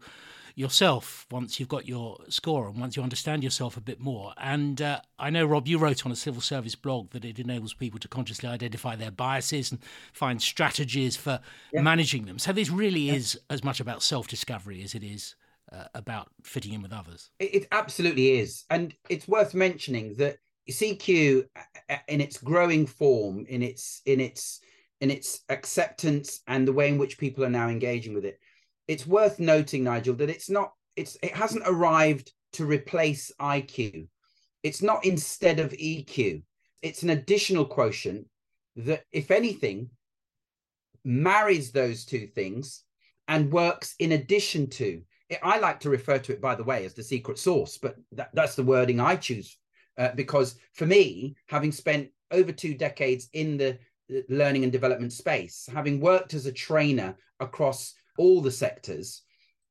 yourself 0.54 1.26
once 1.30 1.58
you've 1.58 1.68
got 1.68 1.88
your 1.88 2.18
score 2.28 2.68
and 2.68 2.78
once 2.80 2.96
you 2.96 3.02
understand 3.02 3.42
yourself 3.42 3.76
a 3.76 3.80
bit 3.80 4.00
more. 4.00 4.32
And 4.36 4.80
uh, 4.80 5.00
I 5.18 5.30
know, 5.30 5.46
Rob, 5.46 5.66
you 5.66 5.78
wrote 5.78 6.04
on 6.04 6.12
a 6.12 6.16
civil 6.16 6.40
service 6.40 6.74
blog 6.74 7.10
that 7.10 7.24
it 7.24 7.38
enables 7.38 7.74
people 7.74 7.98
to 8.00 8.08
consciously 8.08 8.48
identify 8.48 8.96
their 8.96 9.10
biases 9.10 9.70
and 9.70 9.80
find 10.12 10.40
strategies 10.40 11.16
for 11.16 11.40
yeah. 11.72 11.82
managing 11.82 12.26
them. 12.26 12.38
So 12.38 12.52
this 12.52 12.70
really 12.70 13.00
yeah. 13.00 13.14
is 13.14 13.40
as 13.50 13.64
much 13.64 13.80
about 13.80 14.02
self 14.02 14.28
discovery 14.28 14.82
as 14.82 14.94
it 14.94 15.02
is. 15.02 15.34
Uh, 15.70 15.84
about 15.94 16.28
fitting 16.42 16.74
in 16.74 16.82
with 16.82 16.92
others. 16.92 17.30
It, 17.38 17.54
it 17.54 17.68
absolutely 17.72 18.32
is. 18.32 18.64
And 18.68 18.94
it's 19.08 19.26
worth 19.26 19.54
mentioning 19.54 20.16
that 20.16 20.36
CQ 20.70 21.46
in 22.08 22.20
its 22.20 22.36
growing 22.36 22.84
form, 22.84 23.46
in 23.48 23.62
its 23.62 24.02
in 24.04 24.20
its 24.20 24.60
in 25.00 25.10
its 25.10 25.40
acceptance 25.48 26.42
and 26.46 26.66
the 26.66 26.72
way 26.72 26.88
in 26.88 26.98
which 26.98 27.18
people 27.18 27.44
are 27.44 27.50
now 27.50 27.68
engaging 27.68 28.14
with 28.14 28.24
it, 28.24 28.38
it's 28.92 29.06
worth 29.06 29.40
noting, 29.40 29.84
Nigel, 29.84 30.14
that 30.16 30.30
it's 30.30 30.50
not 30.50 30.72
it's 30.96 31.16
it 31.22 31.32
hasn't 31.32 31.64
arrived 31.66 32.30
to 32.54 32.66
replace 32.66 33.32
IQ. 33.40 34.06
It's 34.62 34.82
not 34.82 35.04
instead 35.04 35.58
of 35.58 35.72
EQ. 35.72 36.42
It's 36.82 37.02
an 37.02 37.10
additional 37.10 37.64
quotient 37.64 38.26
that, 38.76 39.04
if 39.10 39.30
anything, 39.30 39.88
marries 41.04 41.72
those 41.72 42.04
two 42.04 42.26
things 42.26 42.84
and 43.28 43.50
works 43.50 43.94
in 43.98 44.12
addition 44.12 44.68
to. 44.70 45.02
I 45.42 45.58
like 45.58 45.80
to 45.80 45.90
refer 45.90 46.18
to 46.18 46.32
it, 46.32 46.42
by 46.42 46.54
the 46.54 46.64
way, 46.64 46.84
as 46.84 46.92
the 46.92 47.02
secret 47.02 47.38
sauce, 47.38 47.78
but 47.78 47.96
that, 48.12 48.28
that's 48.34 48.54
the 48.54 48.62
wording 48.62 49.00
I 49.00 49.16
choose 49.16 49.56
uh, 49.96 50.10
because 50.14 50.56
for 50.74 50.84
me, 50.84 51.34
having 51.48 51.72
spent 51.72 52.10
over 52.30 52.52
two 52.52 52.74
decades 52.74 53.30
in 53.32 53.56
the 53.56 53.78
learning 54.28 54.64
and 54.64 54.72
development 54.72 55.14
space, 55.14 55.66
having 55.72 56.00
worked 56.00 56.34
as 56.34 56.44
a 56.44 56.52
trainer 56.52 57.16
across 57.40 57.94
all 58.18 58.40
the 58.40 58.50
sectors, 58.50 59.22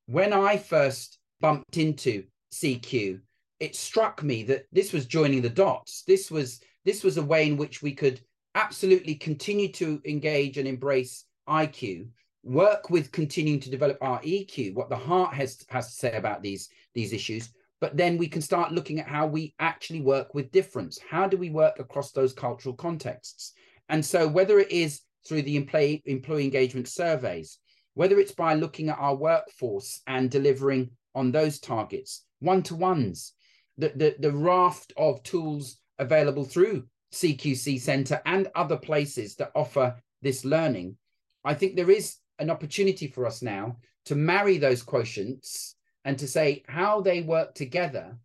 when 0.06 0.34
I 0.34 0.58
first 0.58 1.20
bumped 1.40 1.78
into 1.78 2.26
CQ, 2.54 3.20
it 3.60 3.76
struck 3.76 4.24
me 4.24 4.44
that 4.44 4.66
this 4.72 4.92
was 4.92 5.06
joining 5.06 5.42
the 5.42 5.50
dots. 5.50 6.04
This 6.08 6.32
was 6.32 6.62
this 6.84 7.04
was 7.04 7.18
a 7.18 7.24
way 7.24 7.48
in 7.48 7.58
which 7.58 7.82
we 7.82 7.94
could 7.94 8.20
absolutely 8.56 9.16
continue 9.16 9.72
to 9.72 10.02
engage 10.06 10.58
and 10.58 10.68
embrace 10.68 11.26
IQ, 11.48 12.08
work 12.44 12.90
with 12.90 13.12
continuing 13.12 13.60
to 13.60 13.70
develop 13.70 13.98
our 14.02 14.20
EQ, 14.22 14.74
what 14.74 14.90
the 14.90 14.96
heart 14.96 15.34
has 15.34 15.64
has 15.70 15.88
to 15.88 15.94
say 15.94 16.14
about 16.14 16.42
these 16.42 16.70
these 16.94 17.14
issues, 17.14 17.52
but 17.82 17.98
then 17.98 18.18
we 18.18 18.28
can 18.28 18.42
start 18.42 18.72
looking 18.72 19.00
at 19.00 19.08
how 19.08 19.26
we 19.26 19.56
actually 19.60 20.02
work 20.02 20.34
with 20.34 20.52
difference. 20.52 21.00
How 21.10 21.28
do 21.28 21.36
we 21.36 21.50
work 21.50 21.80
across 21.80 22.12
those 22.12 22.32
cultural 22.32 22.76
contexts? 22.76 23.54
And 23.90 24.06
so, 24.06 24.28
whether 24.28 24.60
it 24.60 24.72
is 24.72 25.02
through 25.28 25.42
the 25.42 25.58
employee, 25.58 26.02
employee 26.06 26.46
engagement 26.46 26.88
surveys, 26.88 27.58
whether 27.94 28.20
it's 28.20 28.32
by 28.32 28.54
looking 28.54 28.90
at 28.90 29.00
our 29.00 29.16
workforce 29.16 30.02
and 30.08 30.30
delivering 30.30 30.92
on 31.14 31.32
those 31.32 31.60
targets, 31.60 32.26
one 32.40 32.64
to 32.64 32.76
ones, 32.76 33.34
the, 33.78 33.90
the, 33.96 34.16
the 34.20 34.32
raft 34.32 34.94
of 34.98 35.24
tools 35.24 35.78
available 36.00 36.44
through 36.44 36.86
CQC 37.14 37.80
Centre 37.80 38.22
and 38.26 38.48
other 38.56 38.78
places 38.78 39.36
that 39.36 39.52
offer 39.56 39.96
this 40.22 40.46
learning, 40.46 40.98
I 41.44 41.54
think 41.54 41.76
there 41.76 41.92
is 41.92 42.18
an 42.40 42.50
opportunity 42.50 43.08
for 43.08 43.26
us 43.26 43.42
now 43.42 43.78
to 44.06 44.16
marry 44.16 44.58
those 44.58 44.84
quotients 44.84 45.74
and 46.06 46.18
to 46.18 46.28
say 46.28 46.64
how 46.68 47.02
they 47.02 47.22
work 47.22 47.54
together 47.54 48.18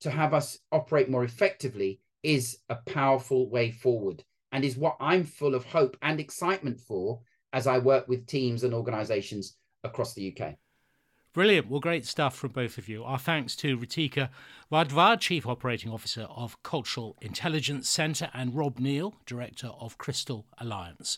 to 0.00 0.10
have 0.10 0.34
us 0.34 0.58
operate 0.70 1.08
more 1.08 1.24
effectively 1.24 2.00
is 2.22 2.58
a 2.68 2.76
powerful 2.86 3.48
way 3.48 3.70
forward 3.70 4.22
and 4.52 4.64
is 4.64 4.76
what 4.76 4.96
I'm 5.00 5.24
full 5.24 5.54
of 5.54 5.64
hope 5.64 5.96
and 6.02 6.20
excitement 6.20 6.80
for 6.80 7.20
as 7.54 7.68
I 7.68 7.78
work 7.78 8.08
with 8.08 8.26
teams 8.26 8.64
and 8.64 8.74
organizations 8.74 9.56
across 9.84 10.12
the 10.12 10.36
UK. 10.36 10.56
Brilliant. 11.32 11.68
Well, 11.68 11.80
great 11.80 12.04
stuff 12.04 12.36
from 12.36 12.50
both 12.50 12.78
of 12.78 12.88
you. 12.88 13.04
Our 13.04 13.18
thanks 13.18 13.56
to 13.56 13.78
Ritika 13.78 14.28
Wadhwa, 14.70 15.18
Chief 15.18 15.46
Operating 15.46 15.90
Officer 15.90 16.22
of 16.22 16.60
Cultural 16.62 17.16
Intelligence 17.22 17.88
Centre, 17.88 18.28
and 18.34 18.54
Rob 18.54 18.78
Neil, 18.78 19.14
Director 19.24 19.68
of 19.80 19.98
Crystal 19.98 20.46
Alliance. 20.58 21.16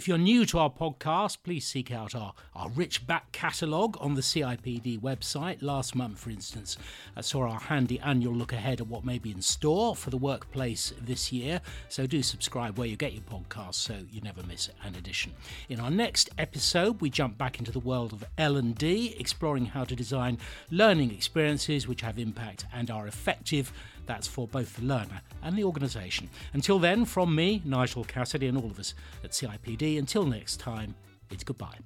If 0.00 0.08
you're 0.08 0.16
new 0.16 0.46
to 0.46 0.58
our 0.60 0.70
podcast, 0.70 1.42
please 1.44 1.66
seek 1.66 1.92
out 1.92 2.14
our, 2.14 2.32
our 2.56 2.70
rich 2.70 3.06
back 3.06 3.32
catalogue 3.32 3.98
on 4.00 4.14
the 4.14 4.22
CIPD 4.22 4.98
website. 4.98 5.60
Last 5.60 5.94
month, 5.94 6.18
for 6.18 6.30
instance, 6.30 6.78
I 7.14 7.20
saw 7.20 7.42
our 7.42 7.60
handy 7.60 8.00
annual 8.00 8.32
look 8.32 8.54
ahead 8.54 8.80
at 8.80 8.86
what 8.86 9.04
may 9.04 9.18
be 9.18 9.30
in 9.30 9.42
store 9.42 9.94
for 9.94 10.08
the 10.08 10.16
workplace 10.16 10.94
this 10.98 11.32
year. 11.32 11.60
So 11.90 12.06
do 12.06 12.22
subscribe 12.22 12.78
where 12.78 12.88
you 12.88 12.96
get 12.96 13.12
your 13.12 13.24
podcasts 13.24 13.74
so 13.74 13.98
you 14.10 14.22
never 14.22 14.42
miss 14.42 14.70
an 14.82 14.94
edition. 14.94 15.34
In 15.68 15.78
our 15.80 15.90
next 15.90 16.30
episode, 16.38 17.02
we 17.02 17.10
jump 17.10 17.36
back 17.36 17.58
into 17.58 17.70
the 17.70 17.78
world 17.78 18.14
of 18.14 18.24
L&D, 18.38 19.16
exploring 19.18 19.66
how 19.66 19.84
to 19.84 19.94
design 19.94 20.38
learning 20.70 21.10
experiences 21.10 21.86
which 21.86 22.00
have 22.00 22.18
impact 22.18 22.64
and 22.72 22.90
are 22.90 23.06
effective 23.06 23.70
that's 24.10 24.26
for 24.26 24.48
both 24.48 24.74
the 24.74 24.82
learner 24.82 25.20
and 25.44 25.56
the 25.56 25.62
organisation. 25.62 26.28
Until 26.52 26.80
then, 26.80 27.04
from 27.04 27.32
me, 27.32 27.62
Nigel 27.64 28.02
Cassidy, 28.02 28.48
and 28.48 28.58
all 28.58 28.66
of 28.66 28.80
us 28.80 28.94
at 29.22 29.30
CIPD, 29.30 30.00
until 30.00 30.26
next 30.26 30.58
time, 30.58 30.96
it's 31.30 31.44
goodbye. 31.44 31.78